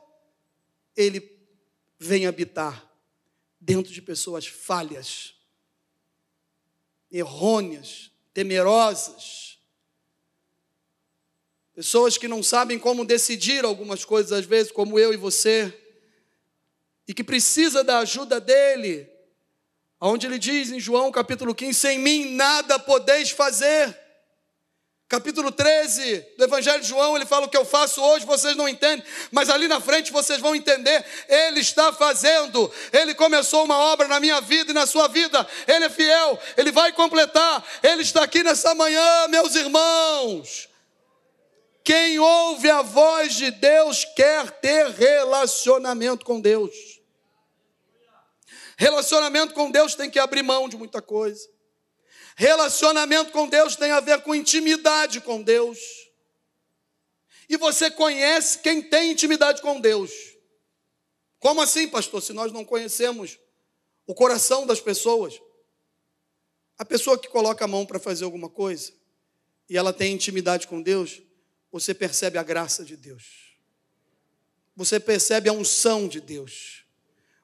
Ele 0.95 1.21
vem 1.99 2.25
habitar 2.25 2.89
dentro 3.59 3.91
de 3.91 4.01
pessoas 4.01 4.47
falhas, 4.47 5.35
errôneas, 7.11 8.11
temerosas, 8.33 9.59
pessoas 11.73 12.17
que 12.17 12.27
não 12.27 12.41
sabem 12.41 12.79
como 12.79 13.03
decidir 13.03 13.65
algumas 13.65 14.05
coisas, 14.05 14.31
às 14.31 14.45
vezes, 14.45 14.71
como 14.71 14.97
eu 14.97 15.13
e 15.13 15.17
você, 15.17 15.77
e 17.05 17.13
que 17.13 17.23
precisa 17.23 17.83
da 17.83 17.99
ajuda 17.99 18.39
dele, 18.39 19.09
onde 19.99 20.25
ele 20.25 20.39
diz 20.39 20.71
em 20.71 20.79
João 20.79 21.11
capítulo 21.11 21.53
15: 21.53 21.77
sem 21.77 21.99
mim 21.99 22.35
nada 22.35 22.79
podeis 22.79 23.31
fazer 23.31 24.04
capítulo 25.07 25.51
13 25.51 26.25
do 26.37 26.43
Evangelho 26.43 26.81
de 26.81 26.87
João, 26.87 27.15
ele 27.15 27.25
fala: 27.25 27.45
O 27.45 27.49
que 27.49 27.57
eu 27.57 27.65
faço 27.65 28.01
hoje 28.01 28.25
vocês 28.25 28.55
não 28.55 28.67
entendem, 28.67 29.05
mas 29.31 29.49
ali 29.49 29.67
na 29.67 29.79
frente 29.79 30.11
vocês 30.11 30.39
vão 30.39 30.55
entender. 30.55 31.05
Ele 31.27 31.59
está 31.59 31.93
fazendo, 31.93 32.71
ele 32.91 33.13
começou 33.13 33.63
uma 33.63 33.77
obra 33.77 34.07
na 34.07 34.19
minha 34.19 34.41
vida 34.41 34.71
e 34.71 34.73
na 34.73 34.85
sua 34.85 35.07
vida, 35.07 35.47
ele 35.67 35.85
é 35.85 35.89
fiel, 35.89 36.39
ele 36.57 36.71
vai 36.71 36.91
completar. 36.91 37.63
Ele 37.83 38.01
está 38.01 38.23
aqui 38.23 38.43
nessa 38.43 38.73
manhã, 38.73 39.27
meus 39.27 39.55
irmãos. 39.55 40.69
Quem 41.83 42.17
ouve 42.17 42.67
a 42.67 42.81
voz 42.81 43.35
de 43.35 43.51
Deus 43.51 44.05
quer 44.15 44.49
ter 44.59 44.87
relacionamento 44.89 46.25
com 46.25 46.41
Deus. 46.41 46.73
Relacionamento 48.75 49.53
com 49.53 49.69
Deus 49.69 49.93
tem 49.93 50.09
que 50.09 50.17
abrir 50.17 50.41
mão 50.41 50.67
de 50.67 50.75
muita 50.75 50.99
coisa. 50.99 51.47
Relacionamento 52.35 53.31
com 53.31 53.47
Deus 53.47 53.75
tem 53.75 53.91
a 53.91 54.01
ver 54.01 54.21
com 54.21 54.35
intimidade 54.35 55.21
com 55.21 55.41
Deus. 55.41 55.79
E 57.47 57.57
você 57.57 57.89
conhece 57.89 58.59
quem 58.59 58.81
tem 58.81 59.11
intimidade 59.11 59.61
com 59.61 59.79
Deus. 59.79 60.11
Como 61.39 61.61
assim, 61.61 61.87
pastor? 61.87 62.21
Se 62.21 62.33
nós 62.33 62.51
não 62.51 62.65
conhecemos 62.65 63.39
o 64.05 64.13
coração 64.13 64.65
das 64.65 64.81
pessoas. 64.81 65.39
A 66.77 66.83
pessoa 66.83 67.17
que 67.17 67.29
coloca 67.29 67.63
a 67.63 67.67
mão 67.67 67.85
para 67.85 67.99
fazer 67.99 68.25
alguma 68.25 68.49
coisa 68.49 68.91
e 69.69 69.77
ela 69.77 69.93
tem 69.93 70.13
intimidade 70.13 70.67
com 70.67 70.81
Deus, 70.81 71.21
você 71.71 71.93
percebe 71.93 72.37
a 72.37 72.43
graça 72.43 72.83
de 72.83 72.97
Deus. 72.97 73.55
Você 74.75 74.99
percebe 74.99 75.47
a 75.47 75.53
unção 75.53 76.07
de 76.07 76.19
Deus. 76.19 76.83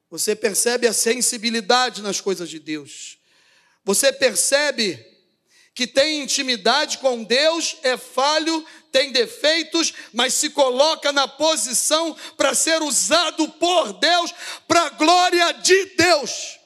Você 0.09 0.35
percebe 0.35 0.85
a 0.85 0.91
sensibilidade 0.91 2.01
nas 2.01 2.19
coisas 2.19 2.49
de 2.49 2.59
Deus. 2.59 3.20
Você 3.83 4.13
percebe 4.13 5.05
que 5.73 5.87
tem 5.87 6.21
intimidade 6.21 6.97
com 6.97 7.23
Deus, 7.23 7.77
é 7.81 7.97
falho, 7.97 8.65
tem 8.91 9.11
defeitos, 9.11 9.93
mas 10.13 10.33
se 10.33 10.49
coloca 10.49 11.11
na 11.11 11.27
posição 11.27 12.15
para 12.35 12.53
ser 12.53 12.81
usado 12.81 13.47
por 13.49 13.93
Deus, 13.93 14.33
para 14.67 14.83
a 14.83 14.89
glória 14.89 15.51
de 15.53 15.85
Deus, 15.95 16.59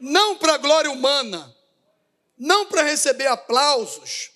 não 0.00 0.36
para 0.36 0.54
a 0.54 0.58
glória 0.58 0.90
humana, 0.90 1.54
não 2.36 2.66
para 2.66 2.82
receber 2.82 3.28
aplausos, 3.28 4.30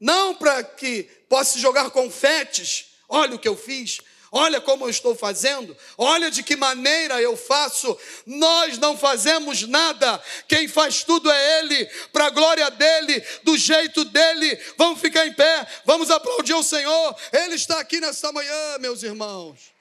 não 0.00 0.34
para 0.34 0.64
que 0.64 1.02
possa 1.28 1.58
jogar 1.58 1.90
confetes, 1.90 2.86
olha 3.06 3.36
o 3.36 3.38
que 3.38 3.48
eu 3.48 3.56
fiz, 3.56 4.00
Olha 4.32 4.60
como 4.60 4.84
eu 4.84 4.90
estou 4.90 5.14
fazendo, 5.14 5.76
olha 5.98 6.30
de 6.30 6.42
que 6.42 6.54
maneira 6.54 7.20
eu 7.20 7.36
faço. 7.36 7.98
Nós 8.24 8.78
não 8.78 8.96
fazemos 8.96 9.62
nada, 9.66 10.22
quem 10.46 10.68
faz 10.68 11.02
tudo 11.02 11.30
é 11.30 11.58
Ele, 11.58 11.84
para 12.12 12.26
a 12.26 12.30
glória 12.30 12.70
dEle, 12.70 13.24
do 13.42 13.58
jeito 13.58 14.04
dEle. 14.04 14.56
Vamos 14.78 15.00
ficar 15.00 15.26
em 15.26 15.32
pé, 15.32 15.66
vamos 15.84 16.10
aplaudir 16.10 16.54
o 16.54 16.62
Senhor, 16.62 17.16
Ele 17.32 17.56
está 17.56 17.80
aqui 17.80 17.98
nesta 18.00 18.30
manhã, 18.30 18.78
meus 18.78 19.02
irmãos. 19.02 19.79